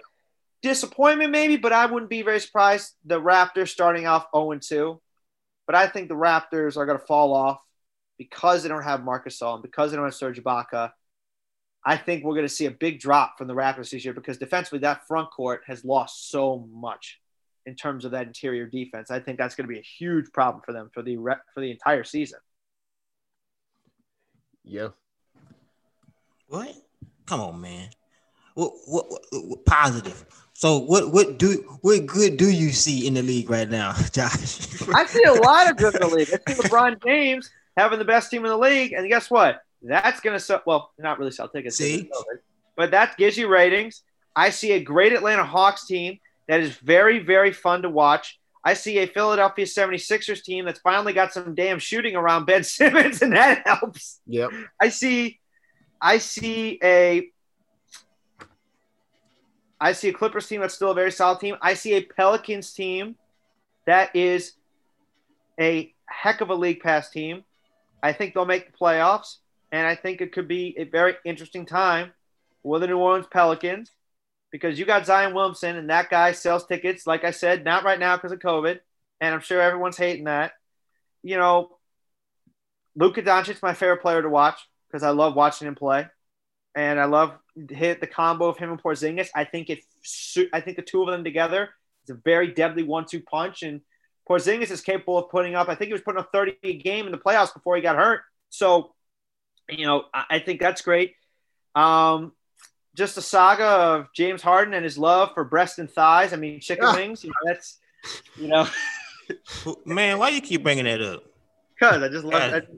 [0.62, 2.94] disappointment, maybe, but I wouldn't be very surprised.
[3.06, 5.02] The Raptors starting off 0 2.
[5.68, 7.60] But I think the Raptors are going to fall off
[8.18, 10.92] because they don't have Marcus Gasol and because they don't have Serge Ibaka
[11.86, 14.38] I think we're going to see a big drop from the Raptors this year because
[14.38, 17.20] defensively, that front court has lost so much
[17.68, 19.12] in terms of that interior defense.
[19.12, 21.16] I think that's going to be a huge problem for them for the
[21.54, 22.40] for the entire season.
[24.64, 24.90] Yeah.
[26.48, 26.76] What?
[27.28, 27.90] Come on, man.
[28.56, 30.26] What, what, what, what, positive?
[30.54, 34.82] So what what do what good do you see in the league right now, Josh?
[34.90, 36.30] I see a lot of good in the league.
[36.30, 39.62] I see LeBron James having the best team in the league, and guess what?
[39.82, 40.62] That's going to sell.
[40.66, 41.78] Well, not really sell tickets.
[41.78, 42.10] See,
[42.76, 44.04] but that gives you ratings.
[44.36, 48.40] I see a great Atlanta Hawks team that is very, very fun to watch.
[48.64, 53.22] I see a Philadelphia 76ers team that's finally got some damn shooting around Ben Simmons,
[53.22, 54.22] and that helps.
[54.26, 54.52] Yep.
[54.82, 55.40] I see,
[56.02, 57.30] I see a,
[59.80, 61.58] I see a Clippers team that's still a very solid team.
[61.62, 63.16] I see a Pelicans team
[63.86, 64.54] that is
[65.60, 67.44] a heck of a league pass team.
[68.02, 69.38] I think they'll make the playoffs,
[69.76, 72.14] and I think it could be a very interesting time
[72.64, 73.92] with the New Orleans Pelicans
[74.50, 78.00] because you got Zion Williamson, and that guy sells tickets, like I said, not right
[78.00, 78.80] now because of COVID,
[79.20, 80.54] and I'm sure everyone's hating that.
[81.24, 81.78] You know,
[82.96, 84.58] Luka Doncic's my favorite player to watch
[84.88, 86.08] because I love watching him play,
[86.74, 87.34] and I love
[87.70, 89.28] hit the combo of him and Porzingis.
[89.36, 89.80] I think it,
[90.54, 91.72] I think the two of them together
[92.06, 93.82] is a very deadly one-two punch, and
[94.30, 95.68] Porzingis is capable of putting up.
[95.68, 97.98] I think he was putting up 30 a game in the playoffs before he got
[97.98, 98.22] hurt.
[98.52, 98.95] So,
[99.70, 101.16] you know, I think that's great.
[101.74, 102.34] Um,
[102.96, 106.34] just a saga of James Harden and his love for breast and thighs.
[106.34, 106.96] I mean, chicken ah.
[106.96, 107.24] wings.
[107.24, 107.80] You know, that's
[108.38, 108.68] you know.
[109.86, 111.24] Man, why you keep bringing that up?
[111.74, 112.70] Because I just love it.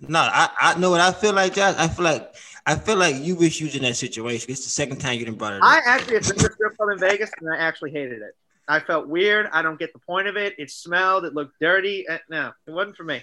[0.00, 1.74] No, I, I know what I feel like, Josh.
[1.76, 2.34] I feel like
[2.66, 4.50] I feel like you wish you was in that situation.
[4.50, 5.64] It's the second time you didn't brought it up.
[5.64, 8.36] I actually have been to strip club in Vegas and I actually hated it.
[8.68, 9.48] I felt weird.
[9.52, 10.54] I don't get the point of it.
[10.58, 11.24] It smelled.
[11.24, 12.06] It looked dirty.
[12.06, 13.22] Eh, no, it wasn't for me.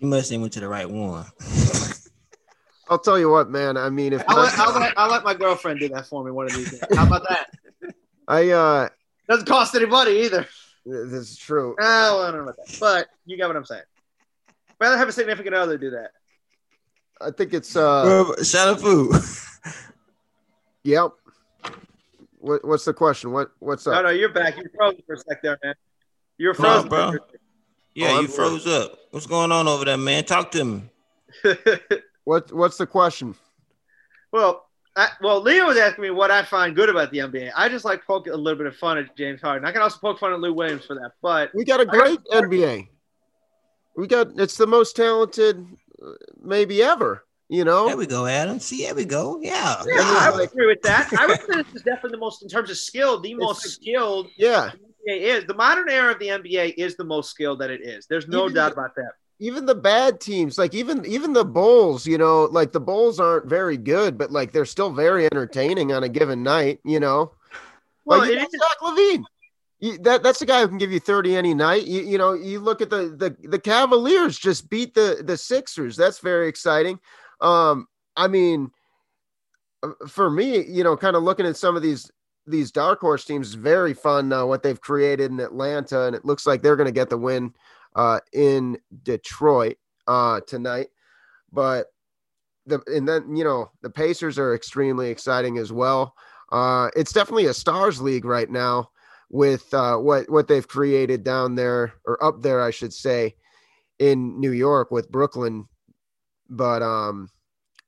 [0.00, 1.26] You must have went to the right one.
[2.90, 3.76] I'll tell you what, man.
[3.76, 6.30] I mean, if I'll let, I'll, let, I'll let my girlfriend do that for me
[6.30, 6.82] one of these days.
[6.94, 7.48] How about that?
[8.28, 8.88] I uh
[9.28, 10.46] doesn't cost any money either.
[10.84, 11.76] This is true.
[11.78, 13.82] Oh, well, I don't know about that, but you get what I'm saying.
[14.80, 16.10] Rather have a significant other do that.
[17.20, 18.24] I think it's uh
[18.78, 19.14] food.
[20.84, 21.10] yep.
[22.38, 23.32] What, what's the question?
[23.32, 23.94] What what's up?
[23.94, 24.56] No, no, you're back.
[24.56, 25.74] You froze for a sec there, man.
[26.38, 27.18] You're frozen, no, bro.
[27.94, 28.96] Yeah, oh, you froze up.
[29.10, 30.24] What's going on over there, man?
[30.24, 30.82] Talk to me.
[32.28, 33.34] what What's the question?
[34.32, 37.52] Well, I, well, Leo was asking me what I find good about the NBA.
[37.56, 39.66] I just like poke a little bit of fun at James Harden.
[39.66, 41.12] I can also poke fun at Lou Williams for that.
[41.22, 42.88] But we got a great NBA.
[43.96, 45.66] We got it's the most talented,
[46.04, 46.12] uh,
[46.42, 47.24] maybe ever.
[47.48, 48.60] You know, there we go, Adam.
[48.60, 49.40] See, there we go.
[49.40, 51.10] Yeah, yeah, I would agree with that.
[51.18, 53.74] I would say this is definitely the most, in terms of skill, the most it's,
[53.76, 54.28] skilled.
[54.36, 54.72] Yeah,
[55.06, 57.80] the NBA is the modern era of the NBA is the most skilled that it
[57.80, 58.06] is.
[58.06, 59.12] There's no even doubt about that.
[59.40, 63.46] Even the bad teams, like even even the Bulls, you know, like the Bulls aren't
[63.46, 66.80] very good, but like they're still very entertaining on a given night.
[66.84, 67.32] You know,
[68.04, 69.24] well, like, it is Zach LaVine.
[69.80, 71.84] You, that that's the guy who can give you 30 any night.
[71.84, 75.96] You, you know, you look at the, the the Cavaliers just beat the the Sixers.
[75.96, 76.98] That's very exciting.
[77.40, 77.86] Um,
[78.16, 78.72] I mean,
[79.84, 82.10] uh, for me, you know, kind of looking at some of these
[82.46, 86.46] these dark horse teams very fun uh, what they've created in Atlanta, and it looks
[86.46, 87.54] like they're going to get the win
[87.98, 89.76] uh, in Detroit
[90.06, 90.88] uh, tonight.
[91.52, 91.88] But
[92.64, 96.14] the and then you know the Pacers are extremely exciting as well.
[96.50, 98.90] Uh, it's definitely a stars league right now
[99.28, 103.34] with uh, what what they've created down there or up there, I should say,
[103.98, 105.68] in New York with Brooklyn
[106.48, 107.28] but um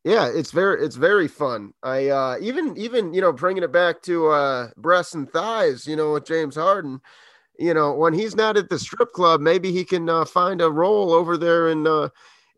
[0.05, 4.03] yeah it's very it's very fun i uh even even you know bringing it back
[4.03, 7.01] to uh breasts and thighs you know with james harden
[7.61, 10.71] you know when he's not at the strip club maybe he can uh, find a
[10.71, 12.09] role over there in uh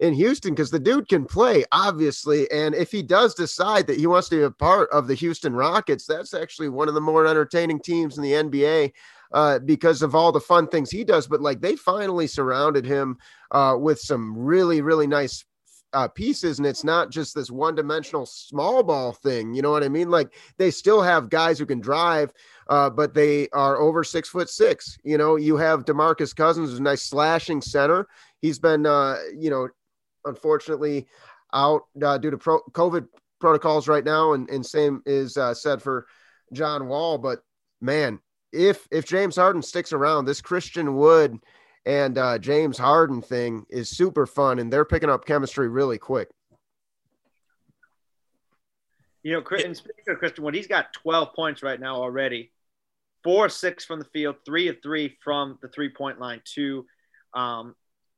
[0.03, 2.51] in Houston because the dude can play, obviously.
[2.51, 5.55] And if he does decide that he wants to be a part of the Houston
[5.55, 8.93] Rockets, that's actually one of the more entertaining teams in the NBA
[9.33, 11.29] uh, because of all the fun things he does.
[11.29, 13.17] But like they finally surrounded him
[13.53, 15.45] uh, with some really, really nice
[15.93, 19.55] uh, pieces and it's not just this one dimensional small ball thing.
[19.55, 20.11] You know what I mean?
[20.11, 22.33] Like they still have guys who can drive,
[22.69, 24.99] uh, but they are over six foot six.
[25.05, 28.07] You know, you have DeMarcus Cousins, who's a nice slashing center.
[28.41, 29.69] He's been, uh, you know,
[30.25, 31.07] unfortunately
[31.53, 33.07] out uh, due to pro- COVID
[33.41, 36.07] protocols right now, and, and same is uh, said for
[36.53, 37.19] John Wall.
[37.19, 37.41] But
[37.81, 38.21] man,
[38.53, 41.39] if if James Harden sticks around, this Christian Wood
[41.85, 46.29] and uh, James Harden thing is super fun, and they're picking up chemistry really quick.
[49.23, 52.52] You know, and speaking of Christian Wood, he's got 12 points right now already.
[53.25, 56.87] Four six from the field, three of three from the three point line, two
[57.35, 57.75] um,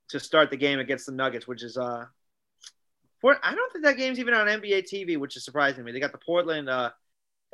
[0.08, 2.04] to start the game against the Nuggets, which is uh,
[3.20, 5.92] for, I don't think that game's even on NBA TV, which is surprising me.
[5.92, 6.90] They got the Portland, uh,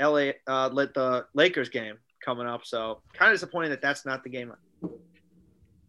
[0.01, 4.31] LA, uh, the Lakers game coming up, so kind of disappointing that that's not the
[4.31, 4.53] game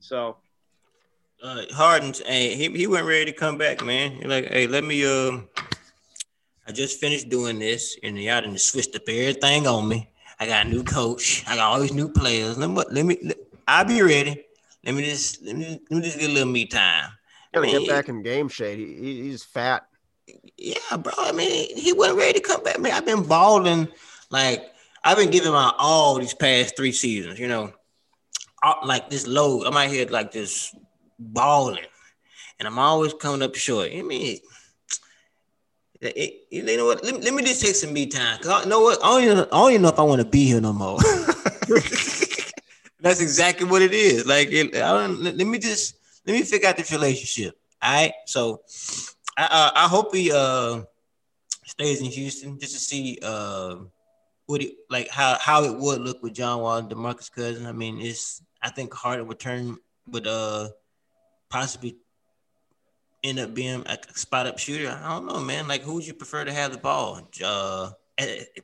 [0.01, 0.37] so
[1.43, 4.11] uh Harden, hey, he, he went ready to come back, man.
[4.11, 5.47] He's like, hey, let me um
[6.67, 10.10] I just finished doing this and y'all done switched up everything on me.
[10.41, 12.57] I got a new coach, I got all these new players.
[12.57, 13.37] Let me let me let,
[13.67, 14.43] I'll be ready.
[14.83, 17.11] Let me just let me, let me just get a little me time.
[17.53, 18.79] Gotta I mean, get back in game shape.
[18.79, 19.85] He, he's fat.
[20.57, 21.13] Yeah, bro.
[21.15, 22.79] I mean, he wasn't ready to come back.
[22.79, 23.87] Man, I've been balling
[24.31, 24.65] like
[25.03, 27.37] I've been giving my all these past three seasons.
[27.37, 27.71] You know,
[28.83, 29.67] like this load.
[29.67, 30.75] I'm out here like this
[31.19, 31.85] balling,
[32.57, 33.91] and I'm always coming up short.
[33.93, 34.39] I mean,
[36.01, 37.03] it, you know what?
[37.03, 38.39] Let, let, me just take some me time.
[38.39, 39.03] Cause I, you know what?
[39.03, 40.97] I don't, even, I don't even know if I want to be here no more.
[42.99, 44.25] That's exactly what it is.
[44.25, 45.95] Like, it, let, let me just
[46.25, 47.55] let me figure out this relationship.
[47.81, 48.61] All right, so
[49.37, 50.83] I uh, I hope he uh
[51.65, 53.77] stays in Houston just to see uh
[54.45, 57.65] what it like how how it would look with John Wall and DeMarcus Cousins.
[57.65, 59.77] I mean, it's I think Harden would turn
[60.07, 60.69] would uh
[61.49, 61.97] possibly
[63.23, 64.89] end up being a spot up shooter.
[64.89, 65.67] I don't know, man.
[65.67, 67.21] Like, who would you prefer to have the ball?
[67.43, 67.91] Uh,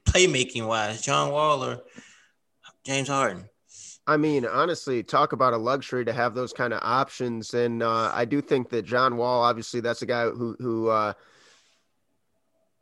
[0.06, 1.82] playmaking wise, John Wall or
[2.84, 3.50] James Harden?
[4.06, 7.54] I mean, honestly, talk about a luxury to have those kind of options.
[7.54, 11.14] And uh, I do think that John Wall, obviously, that's a guy who who uh,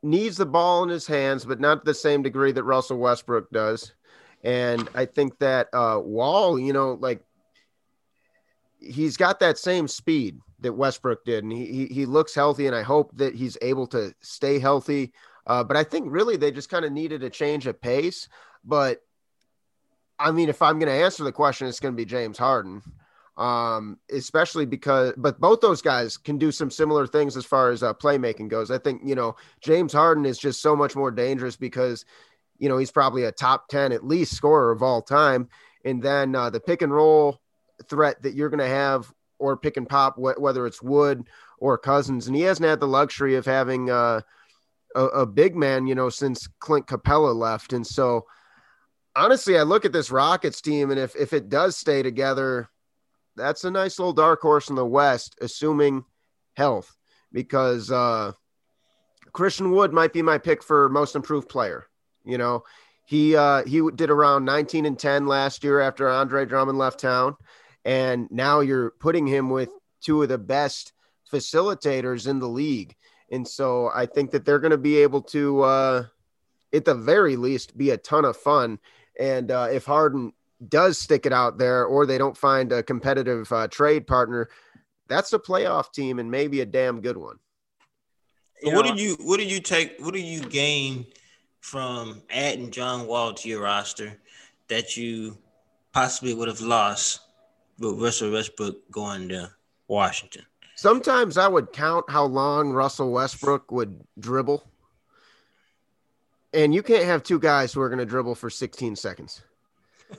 [0.02, 3.92] needs the ball in his hands, but not the same degree that Russell Westbrook does.
[4.44, 7.22] And I think that uh, Wall, you know, like
[8.78, 12.82] he's got that same speed that Westbrook did, and he he, looks healthy, and I
[12.82, 15.12] hope that he's able to stay healthy.
[15.46, 18.28] Uh, but I think really they just kind of needed a change of pace.
[18.64, 19.00] But
[20.18, 22.82] I mean, if I'm going to answer the question, it's going to be James Harden,
[23.36, 27.82] um, especially because, but both those guys can do some similar things as far as
[27.82, 28.70] uh, playmaking goes.
[28.70, 32.04] I think, you know, James Harden is just so much more dangerous because,
[32.58, 35.48] you know, he's probably a top 10 at least scorer of all time.
[35.84, 37.40] And then uh, the pick and roll
[37.84, 41.24] threat that you're going to have or pick and pop, wh- whether it's Wood
[41.58, 42.26] or Cousins.
[42.26, 44.20] And he hasn't had the luxury of having uh,
[44.94, 47.72] a, a, big man, you know, since Clint Capela left.
[47.72, 48.26] And so,
[49.14, 52.68] honestly, I look at this Rockets team, and if, if it does stay together,
[53.36, 56.04] that's a nice little dark horse in the West, assuming
[56.54, 56.96] health,
[57.32, 58.32] because uh,
[59.32, 61.86] Christian Wood might be my pick for most improved player.
[62.24, 62.64] You know,
[63.04, 67.36] he uh, he did around 19 and 10 last year after Andre Drummond left town.
[67.86, 69.68] And now you're putting him with
[70.00, 70.92] two of the best
[71.32, 72.96] facilitators in the league.
[73.30, 76.04] And so I think that they're going to be able to, uh,
[76.74, 78.80] at the very least, be a ton of fun.
[79.20, 80.32] And uh, if Harden
[80.68, 84.48] does stick it out there or they don't find a competitive uh, trade partner,
[85.06, 87.36] that's a playoff team and maybe a damn good one.
[88.62, 91.06] So what did you what did you take what did you gain
[91.60, 94.18] from adding John Wall to your roster
[94.68, 95.36] that you
[95.92, 97.20] possibly would have lost
[97.78, 99.50] with Russell Westbrook going to
[99.88, 100.44] Washington.
[100.76, 104.62] Sometimes I would count how long Russell Westbrook would dribble.
[106.52, 109.42] And you can't have two guys who are going to dribble for 16 seconds.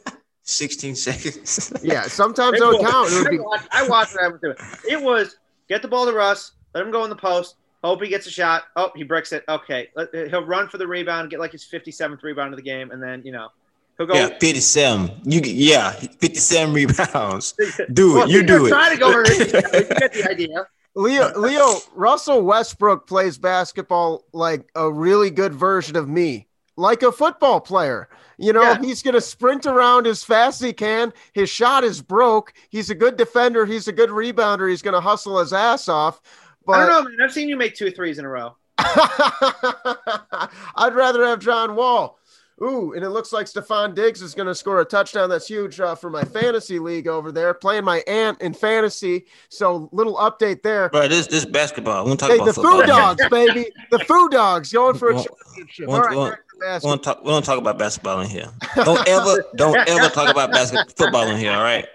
[0.44, 1.74] 16 seconds.
[1.84, 3.12] yeah, sometimes I would count.
[3.12, 3.38] It, would be...
[3.38, 4.58] I watched, I watched it.
[4.90, 5.38] It was
[5.68, 8.32] get the ball to Russ, let him go in the post, hope he gets a
[8.32, 8.64] shot.
[8.76, 9.44] Oh, he bricks it.
[9.48, 9.90] Okay.
[10.14, 13.22] He'll run for the rebound, get like his 57th rebound of the game, and then,
[13.26, 13.50] you know,
[13.98, 14.14] He'll go.
[14.14, 15.22] Yeah, 57.
[15.26, 17.54] You yeah, 57 rebounds.
[17.94, 18.30] Do well, it.
[18.30, 18.70] You do it.
[18.70, 20.68] Trying to go over You get the idea.
[20.96, 27.12] Leo, Leo, Russell Westbrook plays basketball like a really good version of me, like a
[27.12, 28.10] football player.
[28.40, 28.82] You know, yeah.
[28.82, 31.14] he's going to sprint around as fast as he can.
[31.34, 32.54] His shot is broke.
[32.70, 33.66] He's a good defender.
[33.66, 34.70] He's a good rebounder.
[34.70, 36.22] He's going to hustle his ass off.
[36.66, 37.22] But I don't know, man.
[37.22, 38.56] I've seen you make two threes in a row.
[38.78, 40.50] I'd
[40.94, 42.20] rather have John Wall.
[42.62, 45.30] Ooh, and it looks like Stefon Diggs is going to score a touchdown.
[45.30, 47.54] That's huge uh, for my fantasy league over there.
[47.54, 49.26] Playing my aunt in fantasy.
[49.50, 50.90] So little update there.
[50.90, 52.06] But this this basketball.
[52.06, 52.82] We talk hey, about the football.
[52.82, 53.70] Foo Dogs, baby.
[53.92, 55.88] The Foo Dogs going for a championship.
[55.88, 57.24] All right, we don't talk.
[57.24, 58.50] We don't talk about basketball in here.
[58.76, 61.52] Don't ever, don't ever talk about basketball football in here.
[61.52, 61.86] All right.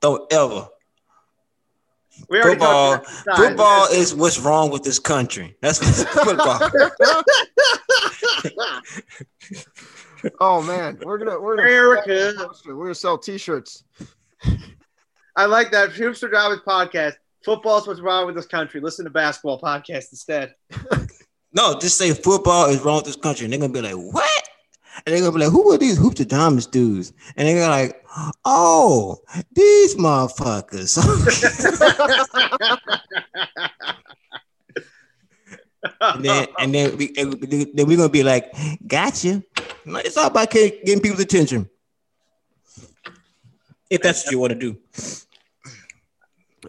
[0.00, 0.68] Don't ever.
[2.28, 2.98] football,
[3.36, 5.56] football is what's wrong with this country.
[5.62, 6.60] That's football.
[10.40, 12.34] oh man, we're gonna we're gonna America.
[12.66, 13.84] We're gonna sell T-shirts.
[15.36, 17.14] I like that Hoopstradamus podcast.
[17.44, 18.80] Football's what's wrong with this country.
[18.80, 20.54] Listen to basketball podcast instead.
[21.52, 24.48] no, just say football is wrong with this country, and they're gonna be like, "What?"
[25.04, 28.04] And they're gonna be like, "Who are these Hoopstradamus dudes?" And they're gonna like,
[28.44, 29.18] "Oh,
[29.52, 30.98] these motherfuckers."
[36.12, 38.52] and then and then we then we're gonna be like,
[38.86, 39.42] gotcha.
[39.86, 41.68] It's all about getting people's attention.
[43.90, 44.78] If that's what you want to do.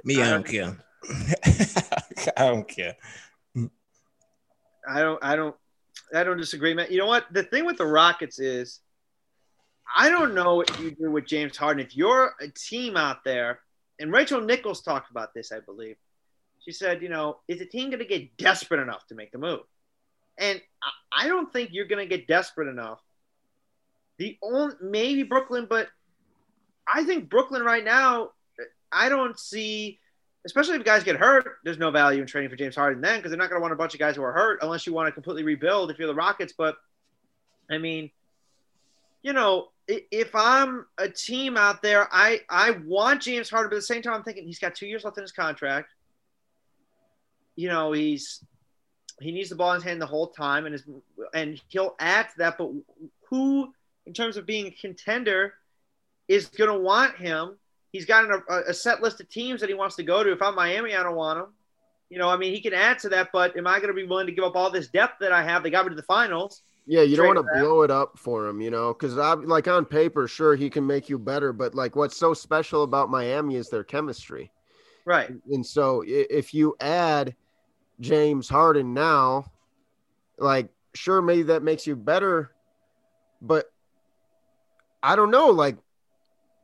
[0.03, 0.77] Me, I don't care.
[2.38, 2.95] I don't care.
[4.88, 5.55] I don't I don't
[6.13, 6.88] I don't disagree, man.
[6.89, 7.25] You know what?
[7.31, 8.79] The thing with the Rockets is
[9.95, 11.83] I don't know what you do with James Harden.
[11.83, 13.59] If you're a team out there,
[13.99, 15.95] and Rachel Nichols talked about this, I believe.
[16.66, 19.38] She said, you know, is the team going to get desperate enough to make the
[19.38, 19.61] move?
[20.38, 20.59] And
[21.16, 22.99] I don't think you're going to get desperate enough.
[24.18, 25.88] The only maybe Brooklyn, but
[26.88, 28.32] I think Brooklyn right now,
[28.91, 29.99] I don't see,
[30.45, 31.57] especially if guys get hurt.
[31.63, 33.74] There's no value in trading for James Harden then because they're not going to want
[33.74, 36.07] a bunch of guys who are hurt unless you want to completely rebuild if you're
[36.07, 36.53] the Rockets.
[36.57, 36.78] But
[37.70, 38.09] I mean,
[39.22, 43.80] you know, if I'm a team out there, I I want James Harden, but at
[43.80, 45.89] the same time, I'm thinking he's got two years left in his contract.
[47.56, 48.43] You know, he's
[49.22, 50.84] he needs the ball in his hand the whole time, and is
[51.34, 52.58] and he'll add to that.
[52.58, 52.72] But
[53.30, 53.74] who,
[54.06, 55.53] in terms of being a contender,
[56.28, 57.58] is going to want him?
[57.91, 60.32] He's got a, a set list of teams that he wants to go to.
[60.32, 61.47] If I'm Miami, I don't want him.
[62.10, 64.06] You know, I mean, he can add to that, but am I going to be
[64.06, 65.64] willing to give up all this depth that I have?
[65.64, 66.62] They got me to the finals.
[66.88, 69.86] Yeah, you don't want to blow it up for him, you know, because like on
[69.86, 73.70] paper, sure he can make you better, but like what's so special about Miami is
[73.70, 74.51] their chemistry,
[75.03, 75.32] right?
[75.49, 77.36] And so if you add
[77.99, 79.51] James Harden now,
[80.37, 82.51] like sure maybe that makes you better,
[83.41, 83.71] but
[85.01, 85.47] I don't know.
[85.47, 85.77] Like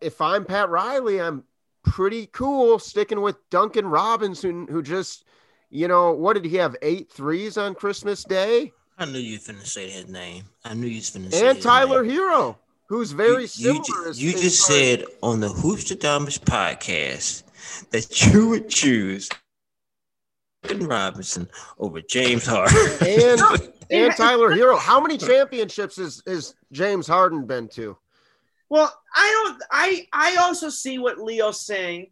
[0.02, 1.44] if I'm Pat Riley, I'm
[1.84, 5.26] pretty cool sticking with Duncan Robinson, who just,
[5.70, 6.76] you know, what did he have?
[6.82, 8.74] Eight threes on Christmas Day.
[8.98, 10.46] I knew you were finna say his name.
[10.64, 11.50] I knew you was finna say.
[11.50, 12.18] And Tyler name.
[12.18, 12.58] Herro,
[12.88, 14.12] who's very you, similar.
[14.14, 17.44] You, you just said on the Hoopstradamus podcast
[17.92, 19.30] that you would choose
[20.70, 21.50] Robinson
[21.80, 23.42] over James Harden and
[23.92, 24.78] and Tyler Herro.
[24.78, 27.98] How many championships has is James Harden been to?
[28.70, 29.64] Well, I don't.
[29.72, 32.12] I I also see what Leo's saying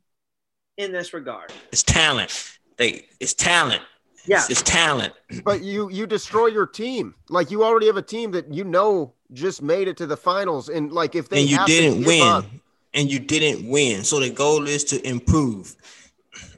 [0.78, 1.54] in this regard.
[1.72, 2.58] It's talent.
[2.78, 3.82] They it's talent.
[4.26, 5.14] Yeah, it's, it's talent.
[5.44, 7.16] But you you destroy your team.
[7.30, 10.70] Like you already have a team that you know just made it to the finals,
[10.70, 12.46] and like if they and you didn't win, up,
[12.94, 15.76] and you didn't win, so the goal is to improve.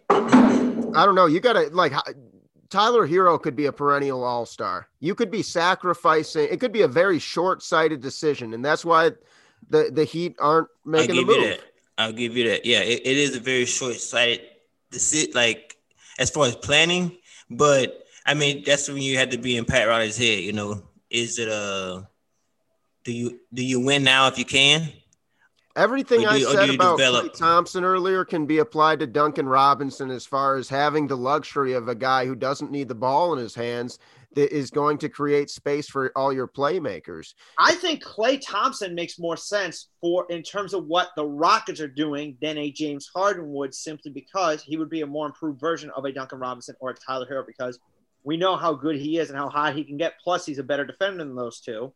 [0.95, 1.25] I don't know.
[1.25, 1.93] You got to like
[2.69, 4.87] Tyler Herro could be a perennial all star.
[4.99, 6.47] You could be sacrificing.
[6.49, 9.11] It could be a very short sighted decision, and that's why
[9.69, 11.59] the the Heat aren't making the move.
[11.97, 12.65] I'll give you that.
[12.65, 14.41] Yeah, it, it is a very short sighted
[14.89, 15.33] decision.
[15.35, 15.77] Like
[16.17, 17.17] as far as planning,
[17.49, 20.39] but I mean that's when you had to be in Pat Riley's head.
[20.39, 22.03] You know, is it a uh,
[23.03, 24.89] do you do you win now if you can?
[25.75, 30.57] Everything I said about Klay Thompson earlier can be applied to Duncan Robinson as far
[30.57, 33.99] as having the luxury of a guy who doesn't need the ball in his hands
[34.33, 37.33] that is going to create space for all your playmakers.
[37.59, 41.87] I think Klay Thompson makes more sense for in terms of what the Rockets are
[41.87, 45.91] doing than a James Harden would simply because he would be a more improved version
[45.95, 47.79] of a Duncan Robinson or a Tyler Herro because
[48.23, 50.13] we know how good he is and how high he can get.
[50.23, 51.91] Plus, he's a better defender than those two.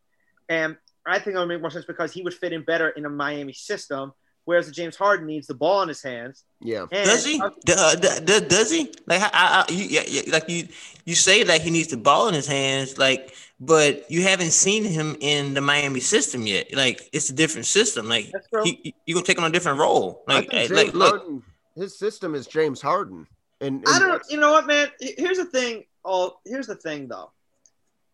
[0.50, 3.06] And I think it would make more sense because he would fit in better in
[3.06, 4.14] a Miami system,
[4.46, 6.44] whereas James Harden needs the ball in his hands.
[6.60, 7.40] Yeah, and does he?
[7.42, 8.92] Uh, does he?
[9.06, 10.68] Like, I, I, you, yeah, like you,
[11.06, 14.84] you say that he needs the ball in his hands, like, but you haven't seen
[14.84, 16.74] him in the Miami system yet.
[16.74, 18.10] Like, it's a different system.
[18.10, 18.32] Like,
[18.64, 20.24] he, you gonna take on a different role.
[20.28, 21.44] Like, like, like look,
[21.76, 23.28] his system is James Harden.
[23.62, 24.24] And, and I don't.
[24.30, 24.88] You know what, man?
[25.00, 25.86] Here's the thing.
[26.04, 27.32] Oh, here's the thing, though.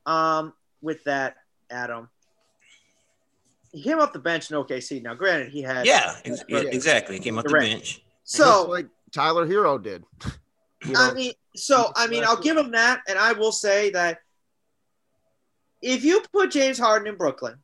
[0.05, 1.35] Um, with that,
[1.69, 2.09] Adam
[3.71, 5.01] he came off the bench in OKC.
[5.01, 7.15] Now, granted, he had yeah, ex- exactly.
[7.15, 8.01] He came off the, the bench.
[8.23, 10.03] So like Tyler Herro did.
[10.83, 10.99] You know?
[10.99, 14.17] I mean, so I mean, I'll give him that, and I will say that
[15.79, 17.57] if you put James Harden in Brooklyn,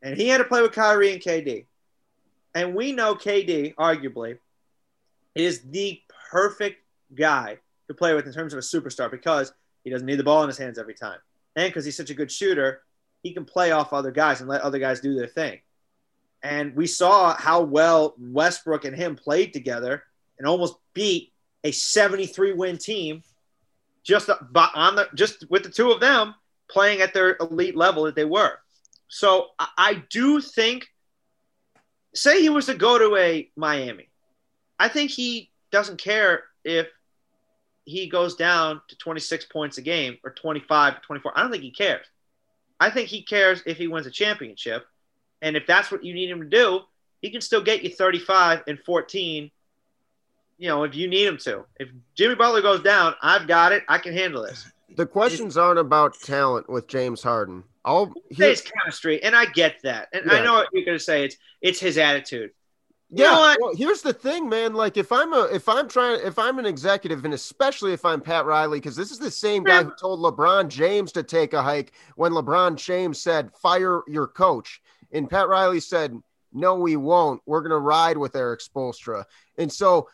[0.00, 1.66] and he had to play with Kyrie and KD,
[2.54, 4.38] and we know KD arguably
[5.34, 6.80] is the perfect
[7.14, 7.58] guy
[7.88, 9.52] to play with in terms of a superstar because
[9.84, 11.18] he doesn't need the ball in his hands every time,
[11.56, 12.80] and because he's such a good shooter
[13.22, 15.60] he can play off other guys and let other guys do their thing.
[16.42, 20.02] And we saw how well Westbrook and him played together
[20.38, 23.22] and almost beat a 73 win team
[24.02, 26.34] just on the just with the two of them
[26.68, 28.58] playing at their elite level that they were.
[29.08, 30.88] So I do think
[32.14, 34.08] say he was to go to a Miami.
[34.78, 36.88] I think he doesn't care if
[37.84, 41.32] he goes down to 26 points a game or 25, 24.
[41.36, 42.06] I don't think he cares.
[42.82, 44.84] I think he cares if he wins a championship.
[45.40, 46.80] And if that's what you need him to do,
[47.20, 49.50] he can still get you 35 and 14,
[50.58, 51.64] you know, if you need him to.
[51.78, 53.84] If Jimmy Butler goes down, I've got it.
[53.88, 54.68] I can handle this.
[54.96, 57.62] The questions aren't about talent with James Harden.
[58.32, 60.08] Say it's chemistry, and I get that.
[60.12, 60.38] And yeah.
[60.38, 61.24] I know what you're going to say.
[61.24, 62.50] It's it's his attitude
[63.14, 63.56] yeah.
[63.60, 64.72] Well, here's the thing, man.
[64.72, 68.22] Like if I'm a if I'm trying if I'm an executive and especially if I'm
[68.22, 71.62] Pat Riley, because this is the same guy who told LeBron James to take a
[71.62, 74.80] hike when LeBron James said, fire your coach.
[75.12, 76.18] And Pat Riley said,
[76.54, 77.42] No, we won't.
[77.44, 79.24] We're gonna ride with Erik Spoelstra.
[79.58, 80.08] And so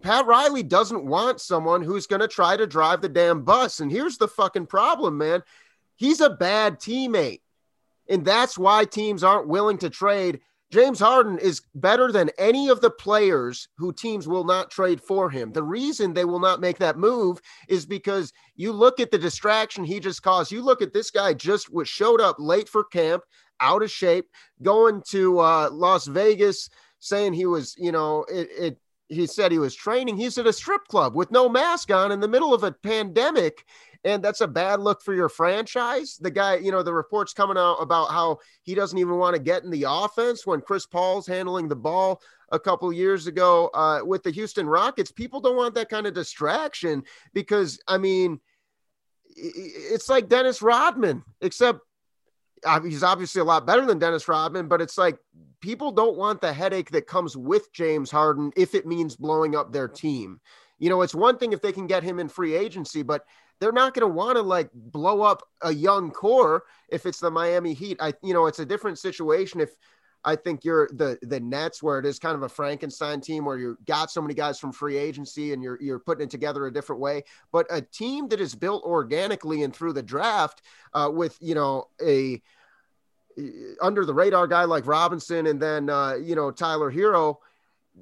[0.00, 3.80] Pat Riley doesn't want someone who's gonna try to drive the damn bus.
[3.80, 5.42] And here's the fucking problem, man.
[5.96, 7.40] He's a bad teammate.
[8.08, 10.40] And that's why teams aren't willing to trade
[10.70, 15.30] James Harden is better than any of the players who teams will not trade for
[15.30, 15.52] him.
[15.52, 19.82] The reason they will not make that move is because you look at the distraction
[19.82, 20.52] he just caused.
[20.52, 23.22] You look at this guy just was showed up late for camp,
[23.60, 24.26] out of shape,
[24.62, 26.68] going to uh, Las Vegas,
[27.00, 30.16] saying he was, you know, it, it he said he was training.
[30.16, 33.64] He's at a strip club with no mask on in the middle of a pandemic.
[34.04, 36.16] And that's a bad look for your franchise.
[36.20, 39.42] The guy, you know, the reports coming out about how he doesn't even want to
[39.42, 44.00] get in the offense when Chris Paul's handling the ball a couple years ago uh,
[44.04, 45.10] with the Houston Rockets.
[45.10, 47.02] People don't want that kind of distraction
[47.34, 48.40] because, I mean,
[49.36, 51.80] it's like Dennis Rodman, except
[52.82, 55.18] he's obviously a lot better than Dennis Rodman, but it's like
[55.60, 59.72] people don't want the headache that comes with James Harden if it means blowing up
[59.72, 60.40] their team.
[60.78, 63.24] You know, it's one thing if they can get him in free agency, but
[63.60, 67.30] they're not going to want to like blow up a young core if it's the
[67.30, 67.96] Miami Heat.
[68.00, 69.70] I, you know, it's a different situation if
[70.24, 73.56] I think you're the the Nets where it is kind of a Frankenstein team where
[73.56, 76.72] you got so many guys from free agency and you're you're putting it together a
[76.72, 77.22] different way.
[77.52, 81.88] But a team that is built organically and through the draft uh, with you know
[82.04, 82.42] a
[83.80, 87.36] under the radar guy like Robinson and then uh, you know Tyler Herro,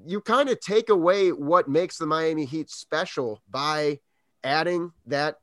[0.07, 4.01] you kind of take away what makes the Miami Heat special by
[4.43, 5.39] adding that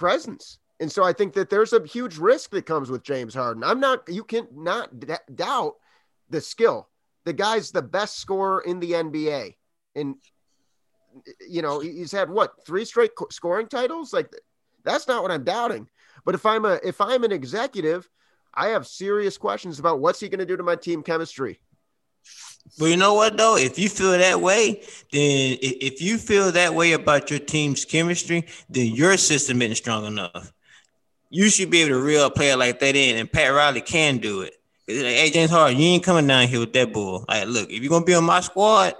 [0.00, 0.58] presence.
[0.80, 3.62] And so I think that there's a huge risk that comes with James Harden.
[3.62, 5.74] I'm not you can not d- doubt
[6.30, 6.88] the skill.
[7.26, 9.56] The guy's the best scorer in the NBA.
[9.94, 10.16] And
[11.46, 14.12] you know, he's had what, three straight scoring titles?
[14.12, 14.32] Like
[14.82, 15.86] that's not what I'm doubting.
[16.24, 18.08] But if I'm a if I'm an executive
[18.52, 21.60] I have serious questions about what's he going to do to my team chemistry.
[22.78, 23.56] But you know what though?
[23.56, 24.82] If you feel that way,
[25.12, 30.06] then if you feel that way about your team's chemistry, then your system isn't strong
[30.06, 30.52] enough.
[31.28, 34.18] You should be able to reel a player like that in, and Pat Riley can
[34.18, 34.54] do it.
[34.88, 37.24] Like, hey James Harden, you ain't coming down here with that bull.
[37.28, 38.94] Like, look, if you're gonna be on my squad,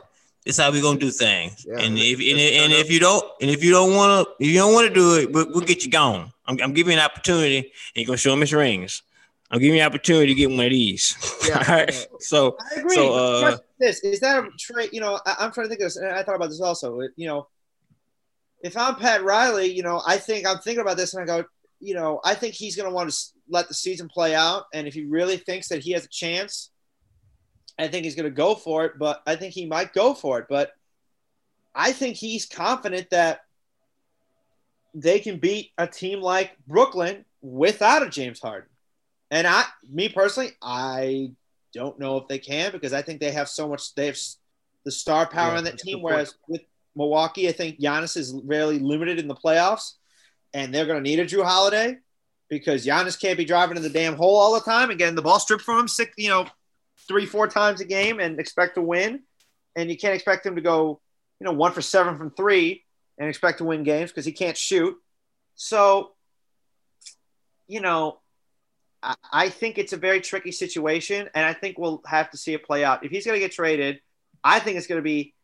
[0.44, 1.66] this how we gonna do things.
[1.68, 4.54] Yeah, and if and, and, if you don't and if you don't wanna if you
[4.54, 6.32] don't want to do it, we'll, we'll get you gone.
[6.46, 9.02] I'm, I'm giving you an opportunity, and you're gonna show him his rings.
[9.50, 11.16] I'm giving you an opportunity to get one of these.
[11.48, 11.64] Yeah.
[11.66, 12.06] All right.
[12.20, 12.94] So I agree.
[12.94, 14.90] So, uh, this is that a trade?
[14.92, 17.00] You know, I, am trying to think of this, and I thought about this also.
[17.16, 17.48] You know,
[18.62, 21.46] if I'm Pat Riley, you know, I think I'm thinking about this, and I go,
[21.80, 23.16] you know, I think he's going to want to
[23.48, 26.70] let the season play out, and if he really thinks that he has a chance,
[27.78, 28.98] I think he's going to go for it.
[28.98, 30.46] But I think he might go for it.
[30.48, 30.72] But
[31.74, 33.40] I think he's confident that
[34.94, 38.68] they can beat a team like Brooklyn without a James Harden.
[39.30, 41.32] And I, me personally, I
[41.72, 43.94] don't know if they can because I think they have so much.
[43.94, 44.18] They have
[44.84, 46.02] the star power yeah, on that team.
[46.02, 46.62] Whereas with
[46.96, 49.94] Milwaukee, I think Giannis is really limited in the playoffs,
[50.52, 51.98] and they're going to need a Jrue Holiday
[52.48, 55.22] because Giannis can't be driving in the damn hole all the time and getting the
[55.22, 56.46] ball stripped from him six, you know,
[57.06, 59.20] three, four times a game and expect to win.
[59.76, 61.00] And you can't expect him to go,
[61.38, 62.84] you know, one for seven from three
[63.18, 64.96] and expect to win games because he can't shoot.
[65.54, 66.12] So,
[67.68, 68.18] you know,
[69.02, 72.64] I think it's a very tricky situation, and I think we'll have to see it
[72.64, 73.04] play out.
[73.04, 74.00] If he's going to get traded,
[74.44, 75.34] I think it's going to be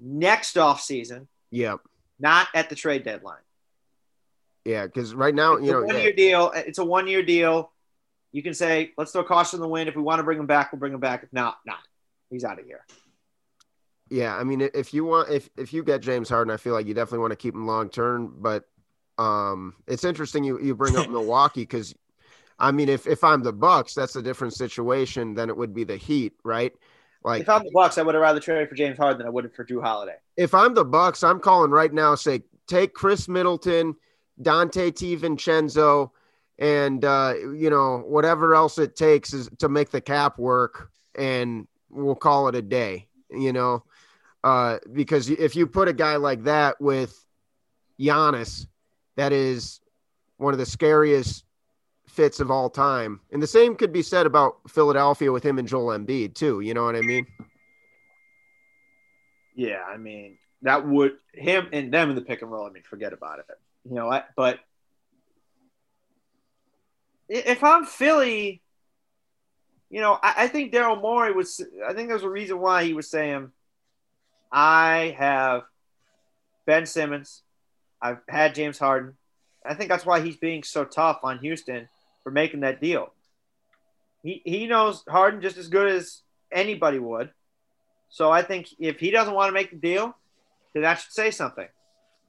[0.00, 1.28] next off season.
[1.50, 1.80] Yep.
[2.18, 3.42] Not at the trade deadline.
[4.64, 6.52] Yeah, because right now, it's you know, one year deal.
[6.54, 7.72] It's a one year deal.
[8.30, 9.88] You can say, let's throw caution in the wind.
[9.88, 11.22] If we want to bring him back, we'll bring him back.
[11.24, 11.80] If not, not.
[12.30, 12.86] He's out of here.
[14.08, 16.86] Yeah, I mean, if you want, if if you get James Harden, I feel like
[16.86, 18.34] you definitely want to keep him long term.
[18.38, 18.64] But
[19.18, 21.94] um, it's interesting you you bring up Milwaukee because
[22.62, 25.82] I mean, if if I'm the Bucks, that's a different situation than it would be
[25.82, 26.72] the Heat, right?
[27.24, 29.30] Like if I'm the Bucks, I would have rather traded for James Harden than I
[29.30, 30.14] would have for Jrue Holiday.
[30.36, 32.14] If I'm the Bucks, I'm calling right now.
[32.14, 33.96] Say take Khris Middleton,
[34.40, 36.10] Donte DiVincenzo,
[36.60, 41.66] and uh, you know whatever else it takes is to make the cap work, and
[41.90, 43.08] we'll call it a day.
[43.28, 43.82] You know,
[44.44, 47.26] uh, because if you put a guy like that with
[47.98, 48.68] Giannis,
[49.16, 49.80] that is
[50.36, 51.44] one of the scariest
[52.12, 53.20] fits of all time.
[53.32, 56.60] And the same could be said about Philadelphia with him and Joel Embiid too.
[56.60, 57.26] You know what I mean?
[59.54, 62.66] Yeah, I mean that would him and them in the pick and roll.
[62.66, 63.46] I mean, forget about it.
[63.88, 64.28] You know what?
[64.36, 64.60] But
[67.28, 68.60] if I'm Philly,
[69.90, 71.60] you know, I, I think Daryl Morey was.
[71.86, 73.50] I think there's a reason why he was saying,
[74.50, 75.62] "I have
[76.66, 77.42] Ben Simmons,
[78.00, 79.16] I've had James Harden."
[79.64, 81.88] I think that's why he's being so tough on Houston
[82.22, 83.12] for making that deal.
[84.22, 87.30] He he knows Harden just as good as anybody would.
[88.10, 90.14] So I think if he doesn't want to make the deal,
[90.74, 91.66] then that should say something.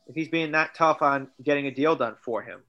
[0.07, 2.61] If he's being that tough on getting a deal done for him.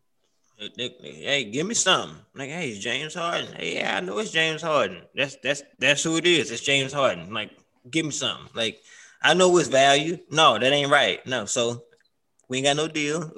[0.56, 2.16] Hey, give me something.
[2.34, 3.52] Like, hey, it's James Harden.
[3.54, 5.02] Hey, yeah, I know it's James Harden.
[5.14, 6.50] That's that's that's who it is.
[6.50, 7.32] It's James Harden.
[7.32, 7.50] Like,
[7.90, 8.48] give me something.
[8.54, 8.80] Like,
[9.20, 10.18] I know his value.
[10.30, 11.26] No, that ain't right.
[11.26, 11.84] No, so
[12.48, 13.32] we ain't got no deal.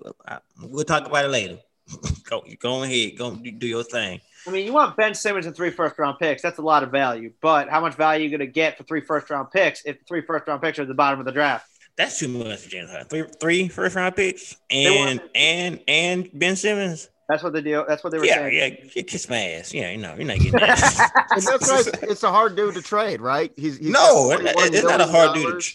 [0.61, 1.59] We'll talk about it later.
[2.25, 4.21] go, go ahead, go do your thing.
[4.47, 6.41] I mean, you want Ben Simmons and three first round picks.
[6.41, 7.33] That's a lot of value.
[7.41, 9.99] But how much value are you going to get for three first round picks if
[10.07, 11.69] three first round picks are at the bottom of the draft?
[11.97, 13.09] That's too much for James Harden.
[13.09, 17.09] Three, three first round picks and and and Ben Simmons.
[17.29, 17.85] That's what the deal.
[17.89, 18.55] That's what they were yeah, saying.
[18.55, 19.75] Yeah, yeah, kiss my ass.
[19.75, 21.11] Yeah, you know, you're not getting that.
[21.31, 22.03] that's right.
[22.03, 23.53] It's a hard dude to trade, right?
[23.57, 25.61] He's, he's no, it's not a hard dude.
[25.61, 25.73] To,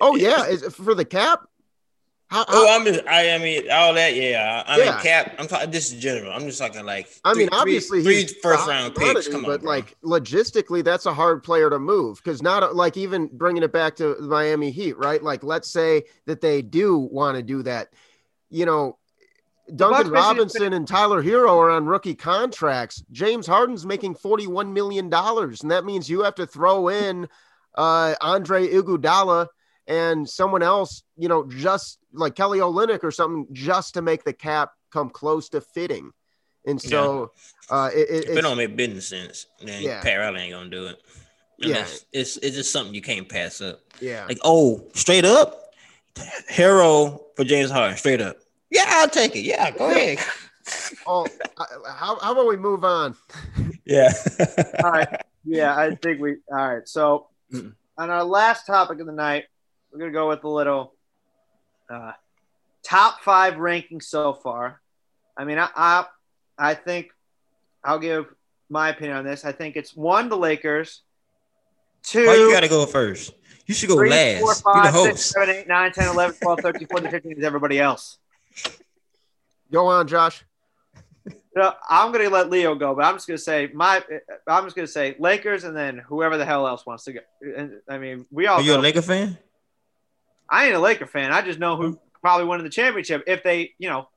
[0.00, 1.46] oh yeah, is for the cap?
[2.30, 4.62] How, oh, I'm just, I, I mean, all that, yeah.
[4.64, 4.84] I yeah.
[4.84, 5.34] mean, cap.
[5.40, 6.32] I'm talking this is general.
[6.32, 7.08] I'm just talking like.
[7.24, 9.26] I mean, obviously, three, three first round picks.
[9.26, 13.26] Come but on, like logistically, that's a hard player to move because not like even
[13.32, 15.20] bringing it back to Miami Heat, right?
[15.20, 17.88] Like, let's say that they do want to do that.
[18.48, 18.96] You know,
[19.74, 23.02] Duncan Robinson and Tyler Herro are on rookie contracts.
[23.10, 25.12] James Harden's making $41 million.
[25.12, 27.26] And that means you have to throw in
[27.74, 29.48] uh, Andre Iguodala
[29.86, 34.32] and someone else, you know, just like Kelly Olynyk or something, just to make the
[34.32, 36.10] cap come close to fitting.
[36.66, 37.32] And so,
[37.70, 37.76] yeah.
[37.76, 40.02] uh, it, it, if it don't make business sense, then yeah.
[40.02, 41.00] Pat Riley ain't gonna do it.
[41.60, 43.80] And yeah, it's it's just something you can't pass up.
[44.00, 45.72] Yeah, like oh, straight up,
[46.50, 48.36] Herro for James Harden, straight up.
[48.70, 49.40] Yeah, I'll take it.
[49.40, 50.18] Yeah, go ahead.
[51.06, 51.26] oh,
[51.86, 53.16] how how about we move on?
[53.84, 54.12] Yeah.
[54.84, 55.08] all right.
[55.44, 56.36] Yeah, I think we.
[56.50, 56.88] All right.
[56.88, 59.44] So, on our last topic of the night,
[59.92, 60.94] we're gonna go with a little
[61.90, 62.12] uh,
[62.82, 64.80] top five ranking so far.
[65.36, 66.06] I mean, I, I,
[66.58, 67.10] I think
[67.82, 68.26] I'll give
[68.68, 69.44] my opinion on this.
[69.44, 71.02] I think it's one the Lakers.
[72.02, 72.26] Two.
[72.26, 73.32] Why you got to go first?
[73.66, 74.40] You should go three, last.
[74.40, 75.16] Four, five, You're the host.
[75.16, 78.18] Six, 7, 8, 9, 10, 11, 12, 13, 14, 15 is everybody else.
[79.70, 80.44] Go on, Josh.
[81.54, 84.02] No, I'm going to let Leo go, but I'm just going to say my.
[84.46, 87.20] I'm just going to say Lakers, and then whoever the hell else wants to go.
[87.56, 88.60] And I mean, we all.
[88.60, 89.36] Are you a Laker fan?
[90.50, 91.32] I ain't a Laker fan.
[91.32, 94.08] I just know who probably winning the championship if they, you know,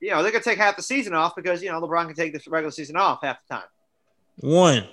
[0.00, 2.32] you know, they're gonna take half the season off because you know LeBron can take
[2.32, 3.68] the regular season off half the time.
[4.36, 4.88] One.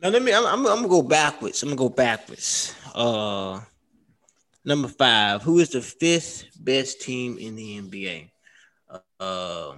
[0.00, 0.32] Now let me.
[0.32, 1.62] I'm, I'm, I'm gonna go backwards.
[1.62, 2.74] I'm gonna go backwards.
[2.94, 3.60] Uh,
[4.64, 5.42] number five.
[5.42, 8.30] Who is the fifth best team in the NBA?
[9.20, 9.74] Uh,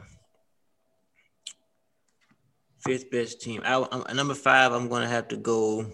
[2.78, 3.62] fifth best team.
[3.64, 4.72] I, I'm, number five.
[4.72, 5.86] I'm gonna have to go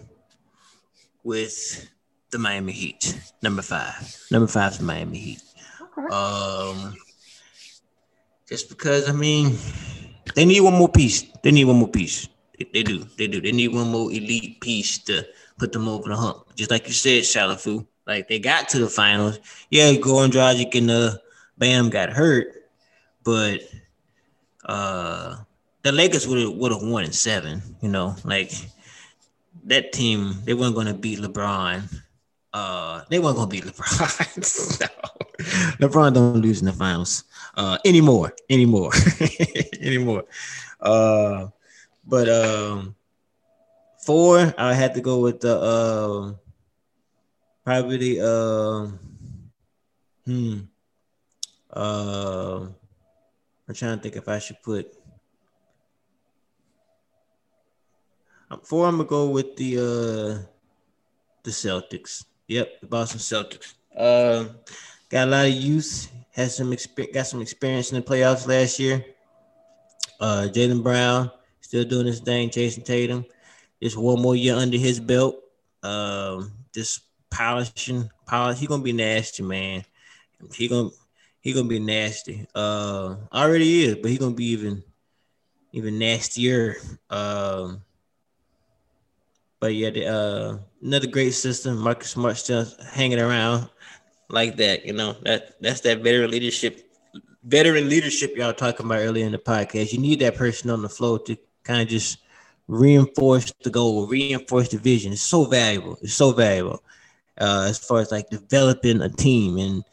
[1.23, 1.89] with
[2.37, 3.19] the Miami Heat.
[3.41, 3.97] Number five.
[4.31, 5.41] Number five is Miami Heat.
[5.81, 6.13] Okay.
[6.13, 6.95] Um,
[8.47, 9.57] just because I mean,
[10.35, 11.23] they need one more piece.
[11.41, 12.29] They need one more piece.
[12.57, 12.99] They, they do.
[13.17, 13.41] They do.
[13.41, 15.25] They need one more elite piece to
[15.57, 16.55] put them over the hump.
[16.55, 17.85] Just like you said, Shalafu.
[18.05, 19.39] Like they got to the finals.
[19.69, 21.17] Yeah, Goran Dragic and uh,
[21.57, 22.69] Bam got hurt,
[23.23, 23.61] but
[24.63, 25.37] uh,
[25.81, 27.61] the Lakers would have would have won in seven.
[27.81, 28.53] You know, like
[29.65, 31.83] that team, they weren't going to beat LeBron
[32.57, 34.81] uh, they weren't gonna beat LeBron.
[34.81, 34.89] no.
[35.81, 37.23] LeBron don't lose in the finals
[37.55, 38.91] uh, anymore, anymore,
[39.79, 40.23] anymore.
[40.81, 41.47] Uh,
[42.05, 42.95] but um,
[44.01, 46.33] four, I had to go with the uh,
[47.63, 48.87] probably uh,
[50.25, 50.65] hmm.
[51.69, 52.65] Uh,
[53.67, 54.89] I'm trying to think if I should put
[58.63, 58.87] four.
[58.87, 60.33] I'm gonna go with the uh,
[61.43, 62.25] the Celtics.
[62.47, 63.73] Yep, the Boston Celtics.
[63.95, 64.45] Uh,
[65.09, 66.11] got a lot of youth.
[66.31, 67.13] Has some experience.
[67.13, 69.03] Got some experience in the playoffs last year.
[70.19, 71.31] Uh, Jaylen Brown
[71.61, 72.49] still doing his thing.
[72.49, 73.25] Jayson Tatum,
[73.81, 75.35] just one more year under his belt.
[75.83, 78.59] Um, just polishing, polish.
[78.59, 79.83] He gonna be nasty, man.
[80.53, 80.89] He gonna
[81.41, 82.47] he gonna be nasty.
[82.55, 84.83] Uh, already is, but he gonna be even
[85.73, 86.77] even nastier.
[87.09, 87.81] Um,
[89.67, 91.77] but yeah, the, uh, another great system.
[91.77, 93.69] Marcus Smart still hanging around
[94.29, 94.85] like that.
[94.85, 96.89] You know that that's that veteran leadership,
[97.43, 99.91] veteran leadership y'all talking about earlier in the podcast.
[99.91, 102.19] You need that person on the floor to kind of just
[102.69, 105.11] reinforce the goal, reinforce the vision.
[105.11, 105.97] It's so valuable.
[106.01, 106.81] It's so valuable
[107.37, 109.83] uh, as far as like developing a team and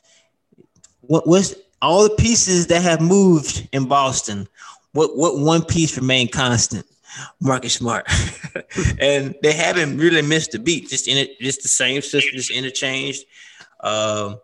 [1.00, 4.46] what was all the pieces that have moved in Boston.
[4.92, 6.86] What what one piece remained constant?
[7.40, 8.06] Marcus Smart,
[8.98, 10.88] and they haven't really missed the beat.
[10.88, 13.24] Just in it, just the same system, just interchanged.
[13.80, 14.40] Um,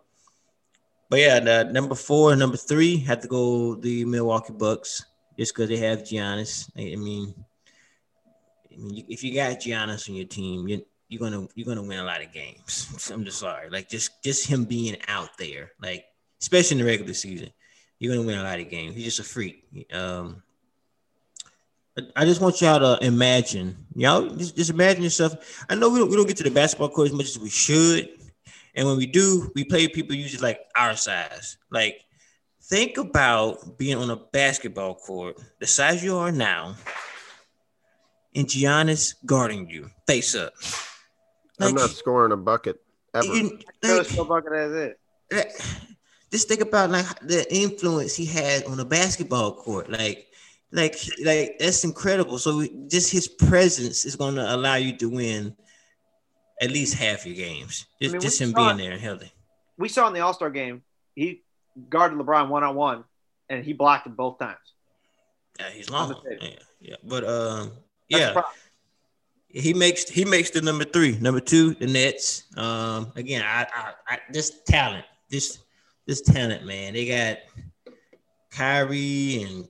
[1.09, 5.05] but yeah, the number four number three had to go the Milwaukee Bucks
[5.37, 6.69] just because they have Giannis.
[6.77, 7.33] I mean,
[8.73, 11.99] I mean, if you got Giannis on your team, you're, you're gonna you're gonna win
[11.99, 13.09] a lot of games.
[13.13, 16.05] I'm just sorry, like just just him being out there, like
[16.39, 17.51] especially in the regular season,
[17.99, 18.95] you're gonna win a lot of games.
[18.95, 19.65] He's just a freak.
[19.91, 20.41] Um,
[22.15, 25.65] I just want y'all to imagine, y'all just, just imagine yourself.
[25.69, 27.49] I know we don't, we don't get to the basketball court as much as we
[27.49, 28.09] should.
[28.75, 31.57] And when we do, we play people usually like our size.
[31.71, 32.01] Like,
[32.63, 36.75] think about being on a basketball court, the size you are now,
[38.33, 40.53] and Giannis guarding you face up.
[41.59, 42.81] Like, I'm not scoring a bucket.
[43.13, 43.25] ever.
[43.25, 44.99] You, like, still bucket as it.
[46.31, 49.91] Just think about like the influence he had on the basketball court.
[49.91, 50.27] Like,
[50.71, 52.37] like, like that's incredible.
[52.37, 55.55] So just his presence is going to allow you to win
[56.61, 57.85] at least half your games.
[58.01, 59.31] Just, I mean, just him being there and healthy.
[59.77, 60.83] We saw in the All Star game,
[61.15, 61.43] he
[61.89, 63.03] guarded LeBron one on one,
[63.49, 64.57] and he blocked him both times.
[65.59, 66.15] Yeah, he's long.
[66.39, 66.49] Yeah,
[66.79, 67.71] yeah, but um,
[68.07, 68.41] yeah,
[69.47, 71.17] he makes he makes the number three.
[71.19, 72.43] Number two, the Nets.
[72.55, 75.59] Um, again, I, I, I this talent, this
[76.05, 76.93] this talent, man.
[76.93, 77.37] They got
[78.51, 79.67] Kyrie and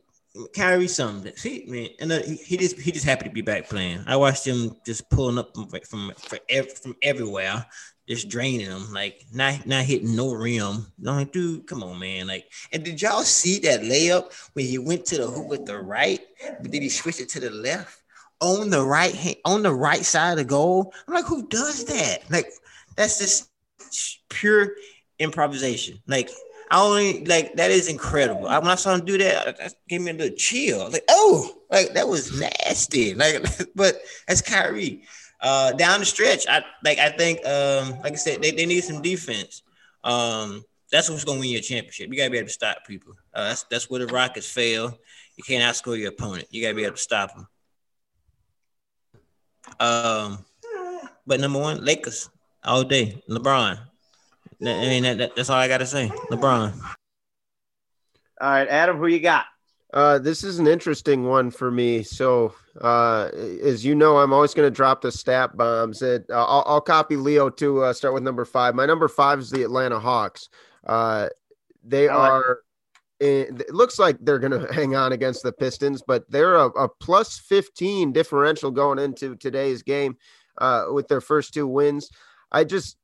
[0.56, 1.34] Kyrie something.
[1.42, 4.04] He man, and uh, he, he, just he just happy to be back playing.
[4.08, 7.66] I watched him just pulling up from from from, from everywhere,
[8.08, 10.88] just draining them, like not not hitting no rim.
[11.06, 12.28] I'm like, dude, come on, man.
[12.28, 15.78] Like, and did y'all see that layup when he went to the hoop with the
[15.80, 16.22] right,
[16.62, 17.98] but then he switched it to the left?
[18.42, 20.94] on the right hand, on the right side of the goal.
[21.08, 22.24] I'm like, who does that?
[22.30, 22.52] Like,
[22.96, 23.50] that's just
[24.30, 24.74] pure
[25.20, 26.00] improvisation.
[26.08, 26.30] Like,
[26.72, 28.47] I only like that is incredible.
[28.47, 30.89] I, when I saw him do that, that gave me a little chill.
[30.89, 33.13] Like, oh, like that was nasty.
[33.13, 33.43] Like,
[33.76, 35.03] but that's Kyrie.
[35.41, 36.97] Uh, down the stretch, I like.
[36.97, 39.63] I think, um, like I said, they, they need some defense.
[40.05, 40.63] Um,
[40.93, 42.09] that's what's going to win your championship.
[42.09, 43.15] You got to be able to stop people.
[43.34, 44.97] Uh, that's that's where the Rockets fail.
[45.36, 46.47] You can't outscore your opponent.
[46.51, 47.47] You got to be able to stop them.
[49.78, 50.45] Um,
[51.28, 52.30] but number one, Lakers
[52.63, 53.22] all day.
[53.30, 53.91] LeBron.
[54.62, 56.09] I mean, that, that, that's all I got to say.
[56.30, 56.74] LeBron.
[58.39, 59.45] All right, Adam, who you got?
[59.93, 62.01] Uh, this is an interesting one for me.
[62.01, 63.30] So, uh,
[63.64, 66.01] as you know, I'm always going to drop the stat bombs.
[66.01, 68.74] It, uh, I'll, I'll, copy Leo to uh, start with number five.
[68.74, 70.47] My number five is the Atlanta Hawks.
[70.86, 71.28] Uh,
[71.84, 72.59] they like are
[73.22, 76.89] it looks like they're going to hang on against the Pistons, but they're a, a
[76.89, 80.18] plus 15 differential going into today's game
[80.57, 82.09] uh, with their first two wins.
[82.51, 82.97] I just,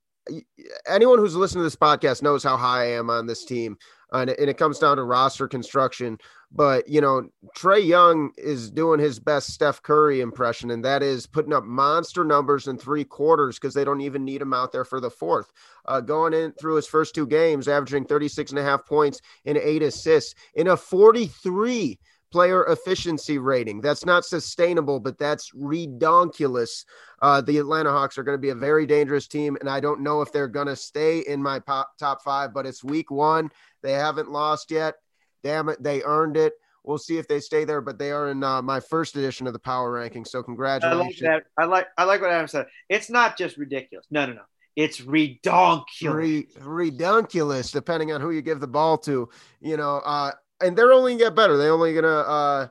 [0.88, 3.78] anyone who's listening to this podcast knows how high I am on this team.
[4.14, 6.18] and it comes down to roster construction.
[6.52, 11.28] But you know, Trae Young is doing his best Steph Curry impression, and that is
[11.28, 14.86] putting up monster numbers in three quarters because they don't even need him out there
[14.86, 15.52] for the fourth.
[15.86, 19.58] Uh, going in through his first two games, averaging 36 and a half points and
[19.58, 22.00] eight assists in a 43
[22.32, 23.82] player efficiency rating.
[23.82, 26.86] That's not sustainable, but that's redonkulous.
[27.22, 30.02] Uh, the Atlanta Hawks are going to be a very dangerous team, and I don't
[30.02, 33.50] know if they're going to stay in my pop, top five, but it's week one.
[33.82, 34.96] They haven't lost yet.
[35.44, 36.54] Damn it, they earned it.
[36.84, 39.54] We'll see if they stay there, but they are in uh, my first edition of
[39.54, 40.24] the power ranking.
[40.24, 41.22] So congratulations.
[41.22, 41.62] I like that.
[41.62, 42.68] I like I like what Adam said.
[42.88, 44.06] It's not just ridiculous.
[44.10, 44.42] No, no, no.
[44.78, 45.84] It's redonkulous.
[46.02, 49.28] Re- redonkulous, depending on who you give the ball to.
[49.60, 51.58] You know, uh, and they're only get better.
[51.58, 52.68] They only gonna uh,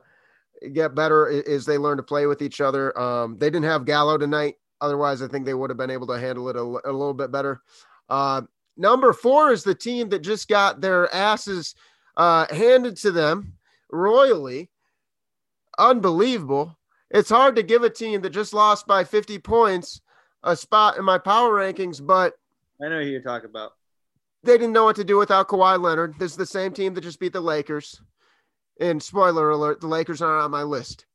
[0.73, 2.97] get better as they learn to play with each other.
[2.99, 4.55] Um, they didn't have Gallo tonight.
[4.81, 7.31] Otherwise, I think they would have been able to handle it a, a little bit
[7.31, 7.61] better.
[8.09, 8.41] Uh,
[8.75, 11.75] number four is the team that just got their asses
[12.15, 13.53] uh, handed to them
[13.91, 14.69] royally.
[15.79, 16.77] Unbelievable.
[17.09, 20.01] It's hard to give a team that just lost by 50 points
[20.43, 22.33] a spot in my power rankings, but
[22.83, 23.73] I know who you're talking about.
[24.43, 26.15] They didn't know what to do without Kawhi Leonard.
[26.19, 28.01] This is the same team that just beat the Lakers.
[28.79, 31.05] And spoiler alert, the Lakers aren't on my list.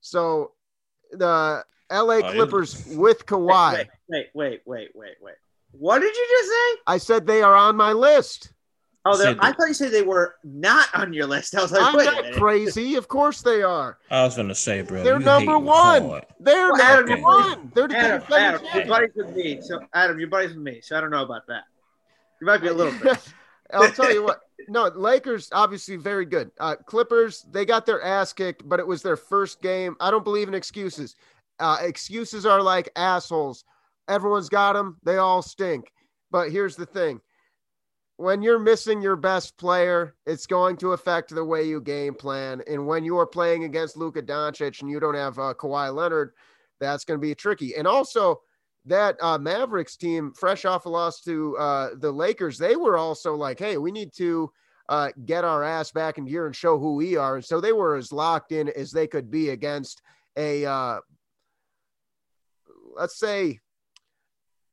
[0.00, 0.52] So
[1.10, 3.72] the LA oh, Clippers with Kawhi.
[3.74, 5.34] Wait, wait, wait, wait, wait, wait.
[5.72, 6.80] What did you just say?
[6.86, 8.52] I said they are on my list.
[9.04, 11.54] Oh, I thought you said they were not on your list.
[11.54, 12.94] I was like, I'm not crazy.
[12.96, 13.96] Of course they are.
[14.10, 16.20] I was going to say, bro, they're number one.
[16.40, 17.72] They're well, number Adam, one.
[17.74, 19.60] They're Adam, Adam, your buddies with me.
[19.62, 20.80] So Adam, your buddies with me.
[20.82, 21.64] So I don't know about that.
[22.40, 23.18] You might be a little bit.
[23.72, 24.40] I'll tell you what.
[24.68, 26.50] No, Lakers obviously very good.
[26.60, 29.96] Uh, Clippers they got their ass kicked, but it was their first game.
[30.00, 31.16] I don't believe in excuses.
[31.58, 33.64] Uh, excuses are like assholes.
[34.08, 34.98] Everyone's got them.
[35.04, 35.92] They all stink.
[36.30, 37.20] But here's the thing
[38.18, 42.60] when you're missing your best player, it's going to affect the way you game plan.
[42.68, 46.32] And when you are playing against Luka Doncic and you don't have uh, Kawhi Leonard,
[46.80, 47.76] that's going to be tricky.
[47.76, 48.40] And also,
[48.86, 53.34] that uh, Mavericks team, fresh off a loss to uh, the Lakers, they were also
[53.34, 54.50] like, hey, we need to
[54.88, 57.36] uh, get our ass back in gear and show who we are.
[57.36, 60.02] And so they were as locked in as they could be against
[60.36, 61.00] a, uh,
[62.96, 63.60] let's say,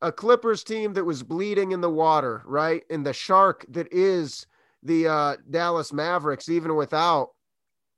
[0.01, 2.84] a Clippers team that was bleeding in the water, right?
[2.89, 4.45] And the shark that is
[4.84, 7.30] the uh, Dallas Mavericks, even without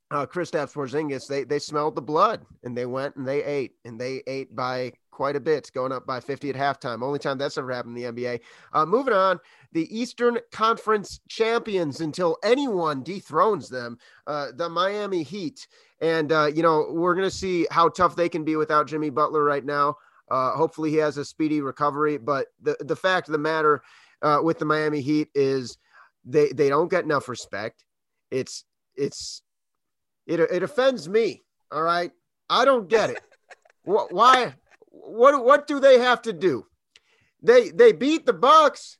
[0.09, 3.99] uh, Kristaps Porzingis, they they smelled the blood and they went and they ate and
[3.99, 7.01] they ate by quite a bit, going up by 50 at halftime.
[7.01, 8.39] Only time that's ever happened in the NBA.
[8.71, 9.39] Uh, moving on,
[9.71, 13.97] the Eastern Conference champions until anyone dethrones them,
[14.27, 15.67] uh, the Miami Heat.
[16.01, 19.09] And, uh, you know, we're going to see how tough they can be without Jimmy
[19.09, 19.95] Butler right now.
[20.29, 22.17] Uh, hopefully, he has a speedy recovery.
[22.17, 23.81] But the the fact of the matter
[24.21, 25.79] uh, with the Miami Heat is
[26.25, 27.85] they they don't get enough respect.
[28.29, 28.65] It's
[28.95, 29.41] it's
[30.27, 31.43] it it offends me.
[31.71, 32.11] All right,
[32.49, 33.21] I don't get it.
[33.83, 34.53] Why?
[35.07, 36.65] What what do they have to do?
[37.41, 38.97] They they beat the Bucks.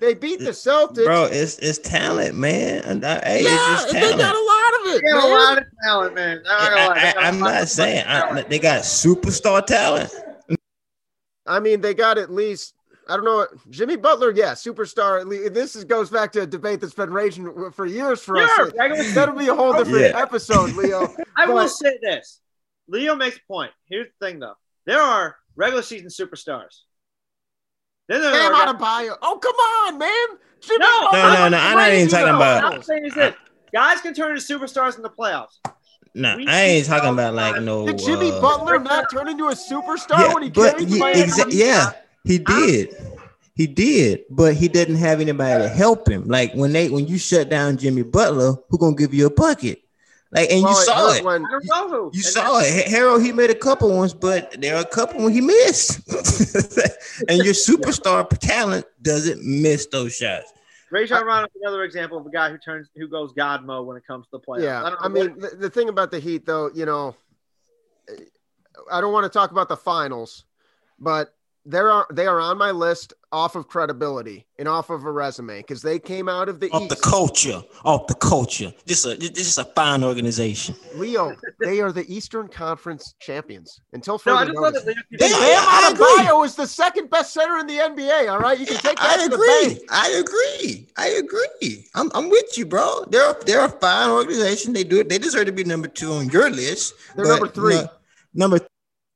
[0.00, 1.04] They beat the Celtics.
[1.04, 2.82] Bro, it's it's talent, man.
[2.82, 5.02] And, hey, yeah, it's just they got a lot of it.
[5.04, 5.30] They got man.
[5.30, 6.42] a lot of talent, man.
[6.48, 6.94] I'm not gonna lie.
[6.94, 10.12] They I, got a am not saying I, they got superstar talent.
[11.46, 12.74] I mean, they got at least
[13.08, 14.32] I don't know Jimmy Butler.
[14.32, 15.20] Yeah, superstar.
[15.20, 18.36] at lea- This is, goes back to a debate that's been raging for years for
[18.36, 18.72] Sure, us.
[18.76, 20.20] regular- That'll be a whole different Yeah.
[20.20, 21.14] episode, Leo.
[21.36, 22.40] I will say this.
[22.88, 23.70] Leo makes a point.
[23.86, 24.54] Here's the thing, though.
[24.86, 26.80] There are regular season superstars.
[28.08, 29.16] Then there Bam are Adebayo.
[29.22, 30.10] Oh, come on, man.
[30.60, 33.34] Jimmy No, no, no, no, I'm not even talking about- What I'm saying is this.
[33.72, 35.58] Guys can turn into superstars in the playoffs.
[36.14, 37.86] No, We I ain't talking about like no.
[37.86, 41.24] Did Jimmy uh, Butler not turn into a superstar Yeah, when he but carried yeah,
[41.24, 41.90] exa- yeah,
[42.24, 42.94] he did.
[43.54, 46.24] He did, but he didn't have anybody to help him.
[46.26, 49.81] Like when they when you shut down Jimmy Butler, who gonna give you a bucket?
[50.32, 51.24] Like and Well, you saw it.
[51.24, 52.10] when I don't know who.
[52.14, 52.88] You saw it.
[52.88, 56.08] Harold, he made a couple ones, but there are a couple when he missed.
[57.28, 60.52] and your superstar talent doesn't miss those shots.
[60.90, 63.86] Rajon uh, Rondo is another example of a guy who turns who goes God mode
[63.86, 64.62] when it comes to the playoffs.
[64.62, 67.14] Yeah, don't I, mean, the, the thing about the Heat, though, you know,
[68.90, 70.44] I don't want to talk about the finals,
[70.98, 75.10] but they're on, they are on my list off of credibility and off of a
[75.10, 76.90] resume because they came out of the Off East.
[76.90, 78.72] the culture, off the culture.
[78.86, 80.74] Just a just just a fine organization.
[80.96, 84.86] Leo, they are the Eastern Conference champions until no, further I just love notice.
[84.86, 86.06] Leo And keeps- Yeah, Bam I agree.
[86.26, 88.28] Adebayo is the second best center in the NBA.
[88.30, 89.68] All right, you can take that I to the agree.
[89.74, 89.80] bank.
[89.90, 90.88] I agree.
[90.98, 91.86] I agree.
[91.94, 93.04] I'm, I'm with you, bro.
[93.08, 94.72] They're they're a fine organization.
[94.72, 95.08] They do it.
[95.08, 96.94] They deserve to be number two on your list.
[97.16, 97.74] They're but number three.
[97.76, 97.88] no-
[98.34, 98.58] number.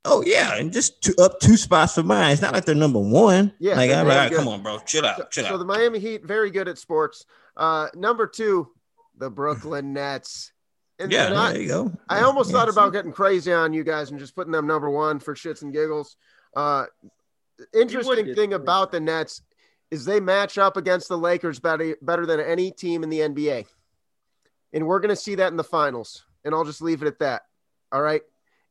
[0.09, 2.31] Oh yeah, and just two, up two spots for mine.
[2.31, 3.53] It's not like they're number one.
[3.59, 5.57] Yeah, like they're I'm damn like, come on, bro, chill out, chill So out.
[5.57, 7.25] the Miami Heat, very good at sports.
[7.57, 8.69] Uh, number two,
[9.17, 10.53] the Brooklyn Nets.
[10.99, 11.91] And yeah, and I- there you go.
[12.09, 14.89] I almost Yeah, thought about getting crazy on you guys and just putting them number
[14.89, 16.15] one for shits and giggles.
[16.55, 16.85] Uh,
[17.73, 19.41] interesting thing about the Nets
[19.91, 23.65] is they match up against the Lakers better, better than any team in the NBA.
[24.73, 26.25] And we're going to see that in the finals.
[26.43, 27.43] And I'll just leave it at that.
[27.91, 28.21] All right.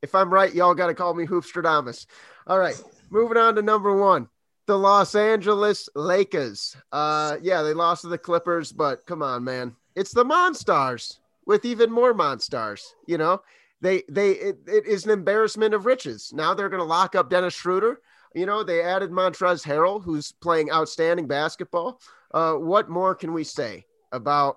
[0.03, 2.07] If I'm right, y'all got to call me Hoopstradamus.
[2.47, 2.81] All right.
[3.11, 4.29] Moving on to number one.
[4.67, 6.77] The Los Angeles Lakers.
[6.91, 9.77] Uh, yeah, they lost to the Clippers, but come on, man.
[9.95, 12.83] It's the Monstars with even more Monstars.
[13.07, 13.43] You know,
[13.81, 16.33] they they it, it is an embarrassment of riches.
[16.35, 18.01] Now they're going to lock up Dennis Schroeder.
[18.35, 22.01] You know, they added Montrezl Harrell, who's playing outstanding basketball.
[22.35, 24.57] Uh, what more can we say about?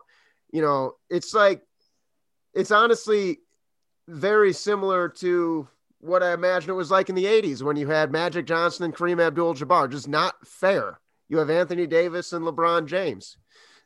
[0.52, 1.62] You know, it's like
[2.54, 3.40] it's honestly
[4.10, 5.68] very similar to
[6.02, 8.96] what I imagine it was like in the 80s when you had Magic Johnson and
[8.96, 9.90] Kareem Abdul Jabbar.
[9.92, 11.00] Just not fair.
[11.28, 13.38] You have Anthony Davis and LeBron James.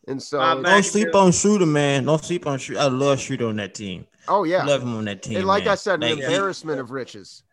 [0.07, 2.05] And so, Uh, Don't Magic sleep on Schroeder, man.
[2.05, 2.81] Don't sleep on Schroeder.
[2.81, 4.05] I love Schroeder on that team.
[4.27, 4.63] oh, yeah.
[4.65, 5.37] Love him on that team.
[5.37, 5.71] And like man.
[5.71, 7.43] I said, an Like, he- embarrassment of riches.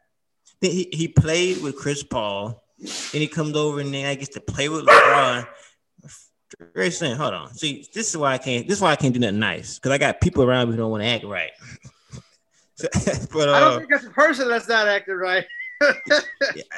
[0.61, 2.89] he, he played with Chris Paul, and
[3.23, 5.47] he comes over and then I gets to play with LeBron.
[6.75, 7.17] Very soon.
[7.17, 7.55] Hold on.
[7.55, 8.67] See, this is why I can't.
[8.69, 10.79] This is why I can't do nothing nice because I got people around me who
[10.79, 11.51] don't want to act right.
[12.81, 15.47] So- but I don't uh, think that's a person that's not acting right.
[15.81, 16.21] yeah,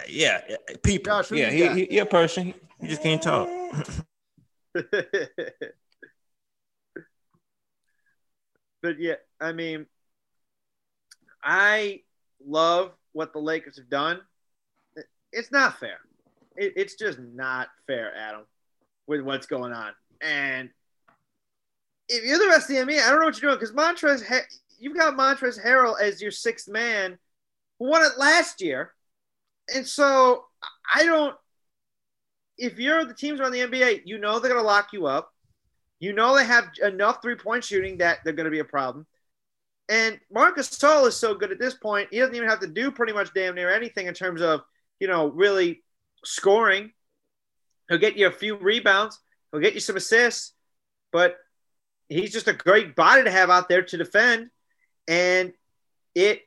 [0.09, 1.13] yeah, yeah, people.
[1.13, 1.77] Josh, yeah, you he, got?
[1.77, 2.55] he, he a person.
[2.81, 3.49] He just can't talk.
[8.83, 9.87] but yeah, I mean,
[11.43, 12.01] I
[12.45, 14.21] love what the Lakers have done.
[15.33, 15.99] It's not fair.
[16.57, 18.43] It, it's just not fair, Adam,
[19.07, 19.93] with what's going on.
[20.21, 20.71] And
[22.09, 24.27] if you're the rest of the NBA, I don't know what you're doing because Montrezl,
[24.27, 24.47] ha-
[24.83, 27.17] you've got Montrezl Harrell as your sixth man
[27.79, 28.93] who won it last year.
[29.73, 30.45] And so
[30.93, 31.37] I don't,
[32.59, 35.33] if you're the teams around the NBA, you know they're going to lock you up.
[36.01, 39.07] You know they have enough three point shooting that they're going to be a problem.
[39.89, 42.91] And Marcus Gasol is so good at this point, he doesn't even have to do
[42.91, 44.63] pretty much damn near anything in terms of,
[44.99, 45.85] you know, really
[46.25, 46.91] scoring.
[47.89, 49.21] He'll get you a few rebounds,
[49.53, 50.55] he'll get you some assists,
[51.13, 51.37] but
[52.09, 54.51] he's just a great body to have out there to defend.
[55.09, 55.53] And
[56.15, 56.43] it,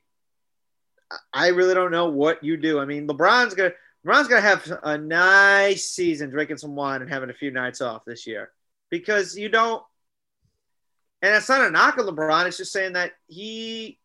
[1.34, 2.80] I really don't know what you do.
[2.80, 3.73] I mean, LeBron's gonna
[4.06, 8.06] LeBron's gonna have a nice season drinking some wine and having a few nights off
[8.06, 8.52] this year
[8.90, 9.84] because you don't.
[11.22, 12.45] And it's not a knock on LeBron.
[12.45, 13.98] It's just saying that he,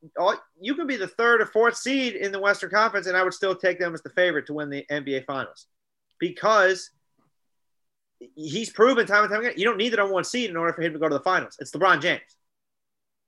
[0.58, 3.34] you can be the third or fourth seed in the Western Conference, and I would
[3.34, 5.66] still take them as the favorite to win the NBA Finals
[6.18, 6.90] because
[8.36, 10.74] he's proven time and time again you don't need the number one seed in order
[10.74, 11.56] for him to go to the finals.
[11.58, 12.36] It's LeBron James,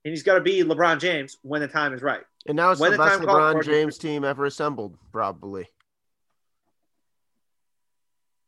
[0.05, 2.23] and he's got to be LeBron James when the time is right.
[2.45, 5.67] And now it's When the the best LeBron James team ever assembled, probably.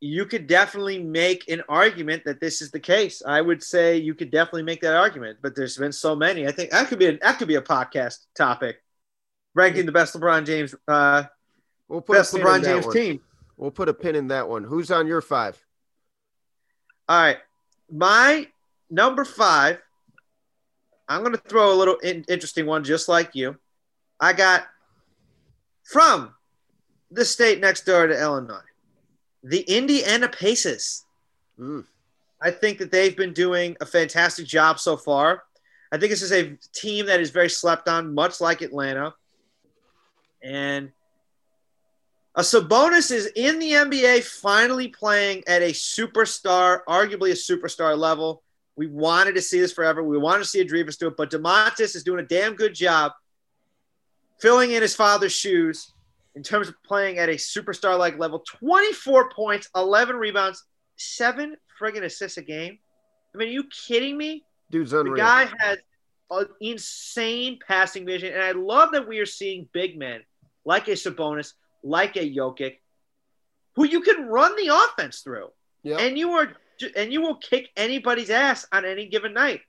[0.01, 3.23] you could definitely make an argument that this is the case.
[3.25, 6.47] I would say you could definitely make that argument, but there's been so many.
[6.47, 8.83] I think that could be a, that could be a podcast topic,
[9.55, 11.23] ranking the best LeBron James, uh,
[11.87, 12.95] We'll best LeBron James one.
[12.95, 13.21] team.
[13.57, 14.63] We'll put a pin in that one.
[14.63, 15.57] Who's on your five?
[17.07, 17.37] All right,
[17.91, 18.47] my
[18.89, 19.81] number five.
[21.07, 23.57] I'm going to throw a little in, interesting one, just like you.
[24.19, 24.65] I got
[25.83, 26.33] from
[27.11, 28.59] the state next door to Illinois,
[29.43, 31.05] the Indiana Pacers.
[31.59, 31.85] Mm.
[32.41, 35.43] I think that they've been doing a fantastic job so far.
[35.91, 39.13] I think this is a team that is very slept on, much like Atlanta.
[40.43, 40.91] And
[42.35, 48.43] a Sabonis is in the NBA finally playing at a superstar, arguably a superstar level.
[48.77, 50.03] We wanted to see this forever.
[50.03, 53.13] We wanted to see Adrevis do it, but DeMontis is doing a damn good job
[54.41, 55.93] filling in his father's shoes
[56.35, 60.63] in terms of playing at a superstar like level 24 points, 11 rebounds,
[60.97, 62.77] seven friggin' assists a game.
[63.33, 64.43] I mean, are you kidding me?
[64.71, 65.09] Dude's on.
[65.09, 65.77] The guy has
[66.31, 70.21] an insane passing vision, and I love that we are seeing big men
[70.65, 71.53] like a Sabonis,
[71.83, 72.77] like a Jokic,
[73.75, 75.49] who you can run the offense through,
[75.83, 75.99] Yep.
[75.99, 76.53] and you are
[76.95, 79.61] and you will kick anybody's ass on any given night.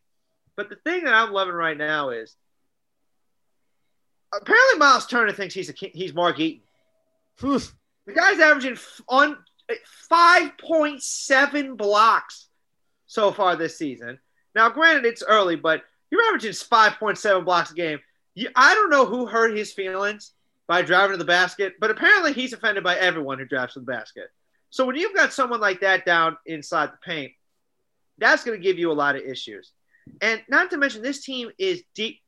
[0.57, 2.35] But the thing that I'm loving right now is
[4.35, 6.63] apparently Miles Turner thinks he's a he's Mark Eaton.
[7.39, 7.59] Hmm.
[8.07, 8.79] The guy's averaging
[9.09, 9.37] on
[10.11, 12.49] 5.7 blocks
[13.07, 14.19] so far this season.
[14.55, 17.99] Now, granted, it's early, but you're averaging 5.7 blocks a game.
[18.35, 20.33] You, I don't know who hurt his feelings
[20.67, 23.87] by driving to the basket, but apparently he's offended by everyone who drives to the
[23.87, 24.31] basket.
[24.77, 27.33] So when you've got someone like that down inside the paint,
[28.19, 29.73] that's going to give you a lot of issues.
[30.21, 32.21] And not to mention, this team is deep.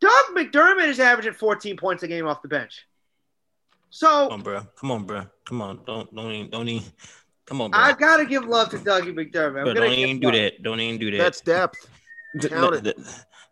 [0.00, 2.84] Doug McDermott is averaging 14 points a game off the bench.
[3.88, 4.66] So Come on, bro.
[4.74, 5.26] Come on, bro.
[5.44, 5.80] Come on.
[5.86, 6.88] Don't don't even don't even.
[7.46, 7.80] Come on, bro.
[7.80, 9.58] I gotta give love to Dougie McDermott.
[9.58, 10.34] I'm Bro, don't even do love.
[10.34, 10.62] that.
[10.64, 11.18] Don't even do that.
[11.18, 11.88] That's depth.
[12.48, 12.98] Count it.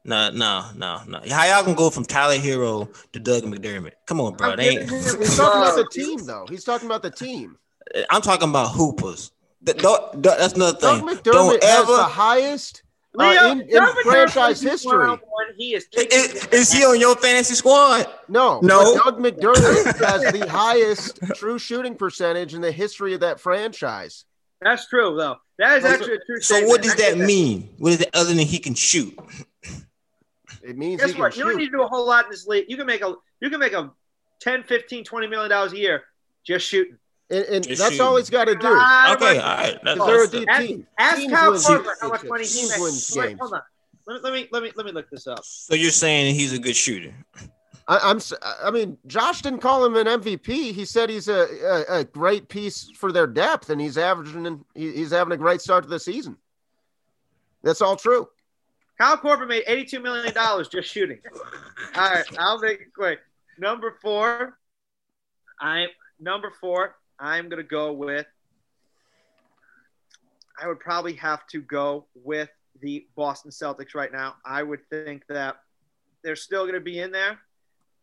[0.04, 1.20] No, no, no, no.
[1.30, 3.92] How y'all gonna go from Tyler Herro to Doug McDermott?
[4.06, 4.56] Come on, bro.
[4.56, 6.46] They ain't, He's talking about the team, though.
[6.48, 7.56] He's talking about the team.
[8.10, 9.30] I'm talking about hoopers.
[9.64, 11.08] Th- don't- don't- that's another Doug thing.
[11.16, 11.22] McDermott
[11.60, 12.82] Don't has the highest
[13.18, 14.98] uh, Leo, in, in franchise history.
[14.98, 15.46] one-on-one.
[15.56, 18.06] He is Is, is he on your fantasy squad?
[18.28, 18.94] No, No.
[18.96, 24.24] but Doug McDermott has the highest true shooting percentage in the history of that franchise.
[24.60, 25.36] That's true, though.
[25.58, 26.68] That is So- actually a true So statement.
[26.68, 27.70] what does I that mean?
[27.78, 29.18] What is it other than he can shoot?
[30.62, 31.36] It means Guess he can what?
[31.36, 32.66] You don't need to do a whole lot in this league.
[32.68, 33.90] You can make a you can make a
[34.40, 36.02] 10, 15, 20 million dollars a year
[36.44, 36.98] just shooting.
[37.30, 38.66] And and Just that's all he's got to do.
[38.68, 39.78] Okay, all right.
[39.82, 40.86] That's, Because they're a deep Ask, team.
[40.98, 42.80] ask Teams Kyle win Korver how much money he Teams makes.
[43.14, 43.40] win Wait, games.
[43.40, 43.62] hold on.
[44.06, 45.40] Let me, let me let me let me look this up.
[45.44, 47.12] so you're saying he's a good shooter?
[47.88, 48.16] I, I'm.
[48.18, 48.32] s-
[48.62, 50.46] I mean, Josh didn't call him an MVP.
[50.72, 54.64] He said he's a, a, a great piece for their depth, and he's averaging.
[54.74, 56.36] he- He's having a great start to the season.
[57.64, 58.28] That's all true.
[59.00, 61.18] Kyle Korver made eighty-two million dollars just shooting.
[61.96, 63.18] All right, I'll make it quick.
[63.58, 64.58] Number four,
[65.60, 65.88] I'm
[66.20, 66.94] number four.
[67.18, 68.26] I'm gonna go with.
[70.60, 72.48] I would probably have to go with
[72.80, 74.36] the Boston Celtics right now.
[74.44, 75.56] I would think that
[76.22, 77.38] they're still going to be in there,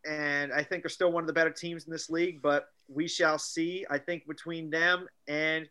[0.06, 2.40] and I think they're still one of the better teams in this league.
[2.42, 3.84] But we shall see.
[3.90, 5.68] I think between them and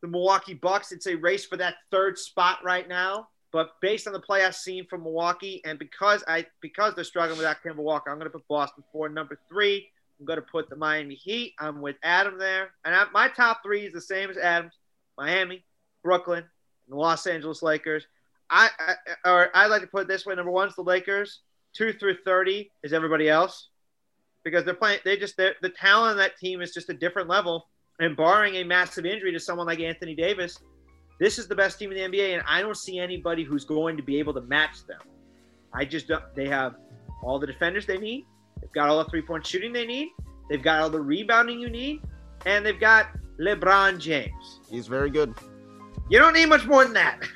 [0.00, 3.28] the Milwaukee Bucks, it's a race for that third spot right now.
[3.52, 7.38] But based on the play I've seen from Milwaukee, and because I because they're struggling
[7.38, 9.90] without Kemba Walker, I'm going to put Boston for number three.
[10.22, 11.54] I'm going to put the Miami Heat.
[11.58, 14.78] I'm with Adam there, and I, my top three is the same as Adam's:
[15.18, 15.64] Miami,
[16.04, 18.06] Brooklyn, and the Los Angeles Lakers.
[18.48, 18.94] I, I
[19.28, 21.40] or I like to put it this way: number one's the Lakers.
[21.74, 23.70] Two through thirty is everybody else,
[24.44, 25.00] because they're playing.
[25.04, 27.66] They just the talent on that team is just a different level.
[27.98, 30.60] And barring a massive injury to someone like Anthony Davis,
[31.18, 33.96] this is the best team in the NBA, and I don't see anybody who's going
[33.96, 35.00] to be able to match them.
[35.74, 36.22] I just don't.
[36.36, 36.76] They have
[37.24, 38.24] all the defenders they need.
[38.72, 40.08] They've got all the three-point shooting they need.
[40.48, 42.00] They've got all the rebounding you need,
[42.46, 43.08] and they've got
[43.38, 44.60] LeBron James.
[44.70, 45.34] He's very good.
[46.08, 47.20] You don't need much more than that.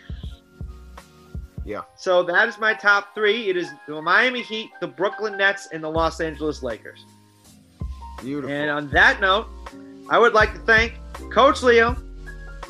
[1.67, 1.81] Yeah.
[1.97, 3.51] So that is my top three.
[3.51, 7.05] It is the Miami Heat, the Brooklyn Nets, and the Los Angeles Lakers.
[8.23, 8.55] Beautiful.
[8.55, 9.49] And on that note,
[10.09, 10.95] I would like to thank
[11.33, 11.97] Coach Leo,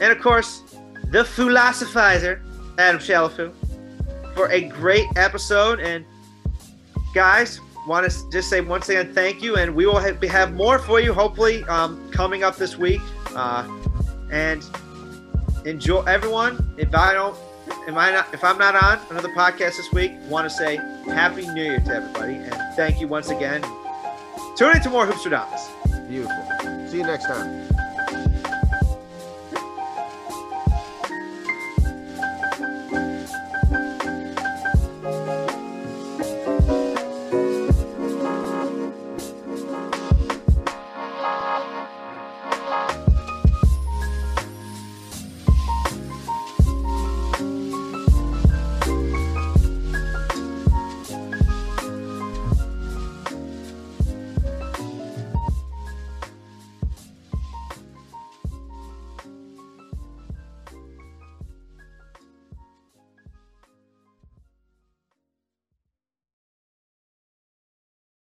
[0.00, 0.62] and of course,
[1.10, 2.40] the philosophizer,
[2.78, 3.52] Adam Shalafu,
[4.34, 5.78] for a great episode.
[5.80, 6.02] And
[7.12, 11.00] guys, want to just say once again thank you, and we will have, more for
[11.00, 13.00] you hopefully um, coming up this week.
[13.34, 13.66] Uh,
[14.30, 14.64] and
[15.64, 16.74] enjoy everyone.
[16.78, 17.36] If I don't,
[17.86, 18.32] am I not?
[18.32, 20.76] If I'm not on another podcast this week, want to say
[21.06, 23.62] Happy New Year to everybody, and thank you once again.
[24.56, 26.08] Tune in to more Hoopstradamus.
[26.08, 26.88] Beautiful.
[26.88, 27.75] See you next time.